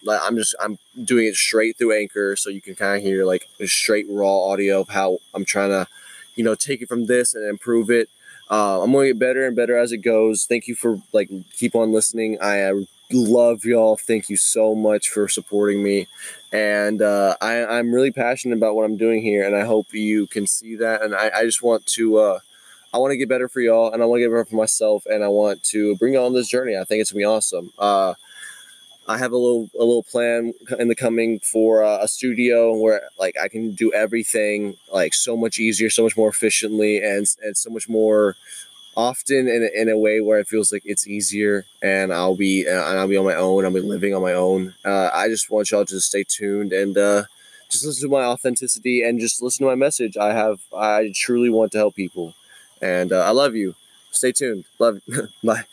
like 0.03 0.19
I'm 0.23 0.35
just 0.35 0.55
I'm 0.61 0.77
doing 1.03 1.27
it 1.27 1.35
straight 1.35 1.77
through 1.77 1.97
Anchor, 1.97 2.35
so 2.35 2.49
you 2.49 2.61
can 2.61 2.75
kind 2.75 2.97
of 2.97 3.03
hear 3.03 3.25
like 3.25 3.47
the 3.57 3.67
straight 3.67 4.05
raw 4.09 4.51
audio 4.51 4.81
of 4.81 4.89
how 4.89 5.19
I'm 5.33 5.45
trying 5.45 5.69
to, 5.69 5.87
you 6.35 6.43
know, 6.43 6.55
take 6.55 6.81
it 6.81 6.89
from 6.89 7.05
this 7.05 7.33
and 7.33 7.47
improve 7.47 7.89
it. 7.89 8.09
Uh, 8.49 8.81
I'm 8.81 8.91
going 8.91 9.05
to 9.07 9.13
get 9.13 9.19
better 9.19 9.45
and 9.45 9.55
better 9.55 9.77
as 9.77 9.91
it 9.91 9.99
goes. 9.99 10.45
Thank 10.45 10.67
you 10.67 10.75
for 10.75 10.99
like 11.13 11.29
keep 11.53 11.75
on 11.75 11.91
listening. 11.91 12.37
I 12.41 12.61
uh, 12.61 12.81
love 13.11 13.63
y'all. 13.63 13.95
Thank 13.95 14.29
you 14.29 14.37
so 14.37 14.73
much 14.73 15.09
for 15.09 15.27
supporting 15.27 15.83
me, 15.83 16.07
and 16.51 17.01
uh, 17.01 17.35
I, 17.41 17.65
I'm 17.65 17.93
really 17.93 18.11
passionate 18.11 18.57
about 18.57 18.75
what 18.75 18.85
I'm 18.85 18.97
doing 18.97 19.21
here, 19.21 19.45
and 19.45 19.55
I 19.55 19.65
hope 19.65 19.93
you 19.93 20.27
can 20.27 20.47
see 20.47 20.75
that. 20.77 21.01
And 21.01 21.13
I, 21.13 21.31
I 21.35 21.43
just 21.43 21.61
want 21.61 21.85
to. 21.87 22.17
Uh, 22.17 22.39
I 22.91 22.97
want 22.97 23.11
to 23.11 23.17
get 23.17 23.29
better 23.29 23.47
for 23.47 23.61
y'all, 23.61 23.93
and 23.93 24.01
I 24.01 24.07
want 24.07 24.17
to 24.17 24.23
get 24.23 24.31
better 24.31 24.45
for 24.45 24.55
myself, 24.55 25.05
and 25.05 25.23
I 25.23 25.27
want 25.27 25.61
to 25.65 25.95
bring 25.97 26.15
y'all 26.15 26.25
on 26.25 26.33
this 26.33 26.47
journey. 26.47 26.75
I 26.75 26.85
think 26.85 27.01
it's 27.01 27.11
gonna 27.11 27.19
be 27.19 27.25
awesome. 27.25 27.71
Uh, 29.09 29.13
I 29.13 29.17
have 29.17 29.31
a 29.31 29.37
little 29.37 29.69
a 29.75 29.83
little 29.83 30.03
plan 30.03 30.53
in 30.77 30.87
the 30.87 30.95
coming 30.95 31.39
for 31.39 31.83
uh, 31.83 31.99
a 32.01 32.07
studio 32.07 32.73
where 32.77 33.01
like 33.19 33.35
I 33.37 33.47
can 33.47 33.71
do 33.71 33.91
everything 33.93 34.77
like 34.93 35.13
so 35.13 35.35
much 35.35 35.59
easier, 35.59 35.89
so 35.89 36.03
much 36.03 36.17
more 36.17 36.29
efficiently, 36.29 36.97
and 36.97 37.25
and 37.41 37.57
so 37.57 37.69
much 37.69 37.89
more 37.89 38.35
often 38.95 39.47
in 39.47 39.69
in 39.75 39.89
a 39.89 39.97
way 39.97 40.21
where 40.21 40.39
it 40.39 40.47
feels 40.47 40.71
like 40.71 40.83
it's 40.85 41.07
easier, 41.07 41.65
and 41.81 42.13
I'll 42.13 42.35
be 42.35 42.65
and 42.65 42.79
I'll 42.79 43.07
be 43.07 43.17
on 43.17 43.25
my 43.25 43.35
own. 43.35 43.65
I'll 43.65 43.71
be 43.71 43.81
living 43.81 44.13
on 44.13 44.21
my 44.21 44.33
own. 44.33 44.75
Uh, 44.85 45.09
I 45.13 45.27
just 45.27 45.49
want 45.49 45.71
y'all 45.71 45.85
to 45.85 45.99
stay 45.99 46.23
tuned 46.23 46.73
and 46.73 46.97
uh, 46.97 47.23
just 47.69 47.85
listen 47.85 48.09
to 48.09 48.15
my 48.15 48.23
authenticity 48.23 49.03
and 49.03 49.19
just 49.19 49.41
listen 49.41 49.65
to 49.65 49.69
my 49.69 49.75
message. 49.75 50.17
I 50.17 50.33
have 50.33 50.59
I 50.75 51.11
truly 51.15 51.49
want 51.49 51.71
to 51.73 51.79
help 51.79 51.95
people, 51.95 52.35
and 52.81 53.11
uh, 53.11 53.21
I 53.21 53.31
love 53.31 53.55
you. 53.55 53.75
Stay 54.11 54.31
tuned. 54.31 54.65
Love. 54.79 55.01
Bye. 55.43 55.65